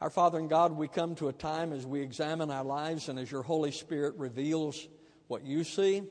Our 0.00 0.10
Father 0.10 0.38
and 0.38 0.50
God, 0.50 0.72
we 0.72 0.88
come 0.88 1.14
to 1.16 1.28
a 1.28 1.32
time 1.32 1.72
as 1.72 1.86
we 1.86 2.00
examine 2.00 2.50
our 2.50 2.64
lives 2.64 3.08
and 3.08 3.18
as 3.18 3.30
your 3.30 3.42
Holy 3.42 3.70
Spirit 3.70 4.16
reveals 4.16 4.88
what 5.28 5.44
you 5.44 5.64
see, 5.64 6.02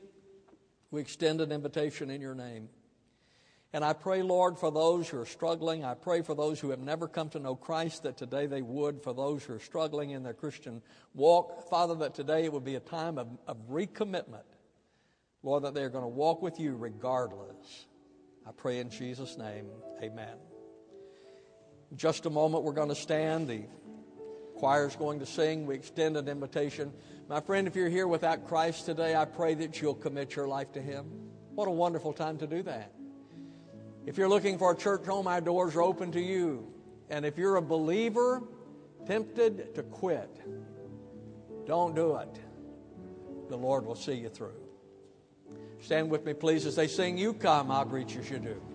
we 0.90 1.00
extend 1.00 1.40
an 1.40 1.52
invitation 1.52 2.10
in 2.10 2.20
your 2.20 2.34
name. 2.34 2.68
And 3.72 3.84
I 3.84 3.92
pray, 3.92 4.22
Lord, 4.22 4.56
for 4.56 4.70
those 4.70 5.08
who 5.08 5.18
are 5.18 5.26
struggling. 5.26 5.84
I 5.84 5.94
pray 5.94 6.22
for 6.22 6.36
those 6.36 6.60
who 6.60 6.70
have 6.70 6.78
never 6.78 7.08
come 7.08 7.28
to 7.30 7.40
know 7.40 7.56
Christ 7.56 8.04
that 8.04 8.16
today 8.16 8.46
they 8.46 8.62
would. 8.62 9.02
For 9.02 9.12
those 9.12 9.42
who 9.42 9.54
are 9.54 9.58
struggling 9.58 10.10
in 10.10 10.22
their 10.22 10.32
Christian 10.32 10.80
walk, 11.12 11.68
Father, 11.68 11.96
that 11.96 12.14
today 12.14 12.44
it 12.44 12.52
would 12.52 12.64
be 12.64 12.76
a 12.76 12.80
time 12.80 13.18
of, 13.18 13.26
of 13.48 13.56
recommitment. 13.68 14.44
Lord, 15.42 15.64
that 15.64 15.74
they're 15.74 15.90
going 15.90 16.04
to 16.04 16.08
walk 16.08 16.40
with 16.40 16.60
you 16.60 16.76
regardless. 16.76 17.86
I 18.46 18.52
pray 18.52 18.78
in 18.78 18.90
Jesus' 18.90 19.36
name, 19.36 19.66
amen. 20.00 20.53
In 21.90 21.96
just 21.96 22.26
a 22.26 22.30
moment, 22.30 22.64
we're 22.64 22.72
going 22.72 22.88
to 22.88 22.94
stand. 22.94 23.48
The 23.48 23.62
choir's 24.56 24.96
going 24.96 25.20
to 25.20 25.26
sing. 25.26 25.66
We 25.66 25.74
extend 25.74 26.16
an 26.16 26.28
invitation. 26.28 26.92
My 27.28 27.40
friend, 27.40 27.66
if 27.66 27.76
you're 27.76 27.88
here 27.88 28.06
without 28.06 28.46
Christ 28.46 28.86
today, 28.86 29.16
I 29.16 29.24
pray 29.24 29.54
that 29.54 29.80
you'll 29.80 29.94
commit 29.94 30.36
your 30.36 30.48
life 30.48 30.72
to 30.72 30.80
Him. 30.80 31.06
What 31.54 31.68
a 31.68 31.70
wonderful 31.70 32.12
time 32.12 32.38
to 32.38 32.46
do 32.46 32.62
that. 32.62 32.92
If 34.06 34.18
you're 34.18 34.28
looking 34.28 34.58
for 34.58 34.72
a 34.72 34.76
church 34.76 35.06
home, 35.06 35.26
our 35.26 35.40
doors 35.40 35.76
are 35.76 35.82
open 35.82 36.12
to 36.12 36.20
you. 36.20 36.72
And 37.10 37.24
if 37.24 37.38
you're 37.38 37.56
a 37.56 37.62
believer 37.62 38.42
tempted 39.06 39.74
to 39.74 39.82
quit, 39.82 40.30
don't 41.66 41.94
do 41.94 42.16
it. 42.16 42.40
The 43.48 43.56
Lord 43.56 43.86
will 43.86 43.94
see 43.94 44.14
you 44.14 44.28
through. 44.28 44.54
Stand 45.80 46.10
with 46.10 46.24
me, 46.24 46.32
please, 46.32 46.66
as 46.66 46.76
they 46.76 46.86
sing, 46.86 47.18
You 47.18 47.34
Come, 47.34 47.70
I'll 47.70 47.84
greet 47.84 48.14
you 48.14 48.22
you 48.22 48.38
do. 48.38 48.73